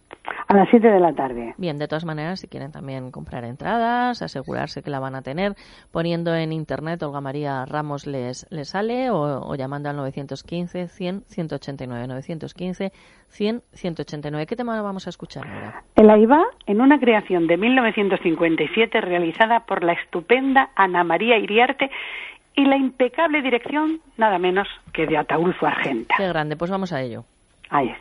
[0.47, 1.53] A las 7 de la tarde.
[1.57, 5.55] Bien, de todas maneras, si quieren también comprar entradas, asegurarse que la van a tener,
[5.91, 11.23] poniendo en internet Olga María Ramos les, les sale o, o llamando al 915 100
[11.27, 12.91] 189 915
[13.27, 14.45] 100 189.
[14.45, 15.83] ¿Qué tema vamos a escuchar ahora?
[15.95, 21.89] El AIBA, en una creación de 1957 realizada por la estupenda Ana María Iriarte
[22.55, 26.15] y la impecable dirección, nada menos que de Ataulfo Argenta.
[26.17, 27.25] Qué grande, pues vamos a ello.
[27.69, 27.97] Ahí es.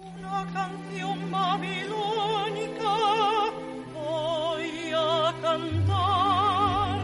[0.00, 2.96] Una canción babilónica
[3.92, 7.00] voy a cantar.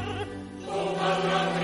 [0.64, 1.60] Toda la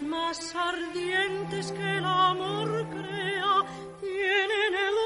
[0.00, 3.54] más ardientes que el amor crea,
[4.00, 5.01] tienen el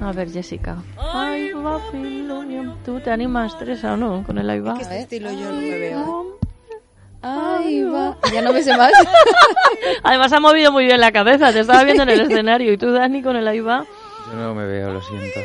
[0.00, 0.78] A ver, Jessica.
[0.96, 2.74] Ay, Babilonia.
[2.84, 4.24] ¿Tú te animas, Teresa, o no?
[4.24, 4.78] Con el ahí va.
[4.80, 6.38] este estilo yo no me veo.
[7.22, 8.16] Ahí va.
[8.32, 8.92] Ya no me sé más.
[10.02, 11.52] Además ha movido muy bien la cabeza.
[11.52, 12.72] Te estaba viendo en el escenario.
[12.72, 13.84] ¿Y tú, Dani, con el ahí va?
[14.30, 15.40] Yo no me veo, lo siento.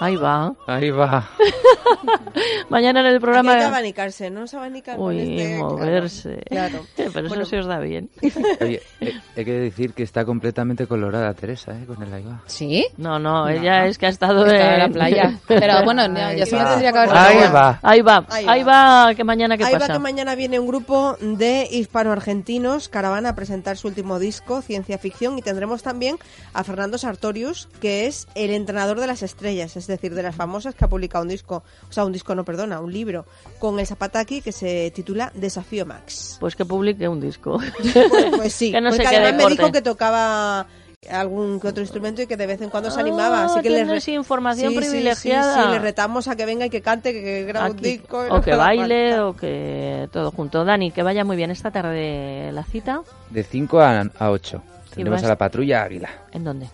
[0.00, 0.54] Ahí va.
[0.66, 1.28] Ahí va.
[2.70, 3.66] Mañana en el Hay que programa...
[3.66, 4.46] abanicarse, ¿no?
[4.46, 5.58] Se abanican con Uy, este...
[5.58, 6.42] moverse.
[6.48, 6.86] Claro.
[6.96, 7.34] Pero Bueno.
[7.34, 8.08] eso se os da bien.
[8.60, 11.84] Oye, eh, hay que decir que está completamente colorada Teresa, ¿eh?
[11.86, 12.42] Con el ahí va.
[12.46, 12.86] ¿Sí?
[12.96, 15.38] No, no, ella es que ha estado en la playa.
[15.48, 16.70] Pero bueno, ya- ya se me va.
[16.70, 17.78] tendría que haber Ahí va.
[17.82, 18.26] Ahí va.
[18.28, 19.14] Ahí Ahí va.
[19.14, 19.92] que mañana qué Ahí va pasa.
[19.94, 25.38] que mañana viene un grupo de hispano-argentinos, Caravana, a presentar su último disco, Ciencia Ficción,
[25.38, 26.16] y tendremos también
[26.54, 30.74] a Fernando Sartorius, que es el entrenador de las estrellas, es decir, de las famosas,
[30.74, 33.24] que ha publicado un disco, o sea, un disco no, perdona, un libro,
[33.58, 36.36] con el Zapataki que se titula Desafío Max.
[36.40, 37.58] Pues que publique un disco.
[38.12, 39.56] Pues, pues sí, que no porque además me corte.
[39.58, 40.66] dijo que tocaba
[41.10, 43.70] algún que otro instrumento y que de vez en cuando se Ah, animaba, así que
[43.70, 45.64] les información Sí, sí, sí, privilegiada.
[45.64, 47.84] Sí, le retamos a que venga y que cante, que, grabe un Aquí.
[47.84, 48.24] disco.
[48.24, 49.26] y O no que baile, falta.
[49.26, 50.64] o que todo junto.
[50.64, 53.02] Dani, que vaya muy bien esta tarde la cita.
[53.30, 54.62] De 5 a, a 8.
[54.94, 56.10] Tendremos a la patrulla Águila.
[56.32, 56.68] ¿En dónde?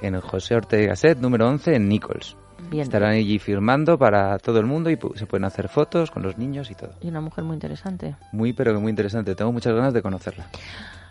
[0.00, 2.36] En el José Ortega Set, número 11, en Nichols.
[2.72, 2.82] Bien.
[2.84, 6.70] Estarán allí firmando para todo el mundo y se pueden hacer fotos con los niños
[6.70, 6.90] y todo.
[7.00, 8.16] Y una mujer muy interesante.
[8.32, 9.34] Muy, pero que muy interesante.
[9.34, 10.46] Tengo muchas ganas de conocerla.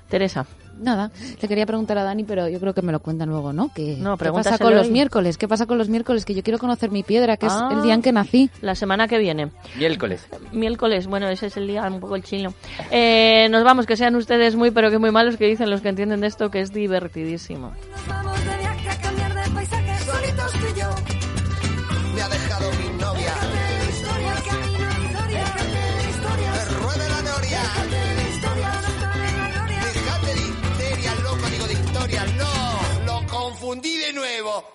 [0.09, 0.45] Teresa.
[0.81, 1.09] Nada,
[1.41, 3.71] le quería preguntar a Dani, pero yo creo que me lo cuentan luego, ¿no?
[3.73, 4.91] ¿Qué, No, ¿qué pasa con los hoy.
[4.91, 5.37] miércoles?
[5.37, 6.25] ¿Qué pasa con los miércoles?
[6.25, 7.69] Que yo quiero conocer mi piedra, que Ah.
[7.71, 8.49] es el día en que nací.
[8.61, 9.51] La semana que viene.
[9.77, 10.27] Miércoles.
[10.51, 12.53] Miércoles, bueno, ese es el día un poco el chino.
[12.89, 15.89] Eh, nos vamos, que sean ustedes muy, pero que muy malos, que dicen los que
[15.89, 17.71] entienden de esto, que es divertidísimo.
[33.61, 34.63] Confundí de nuevo.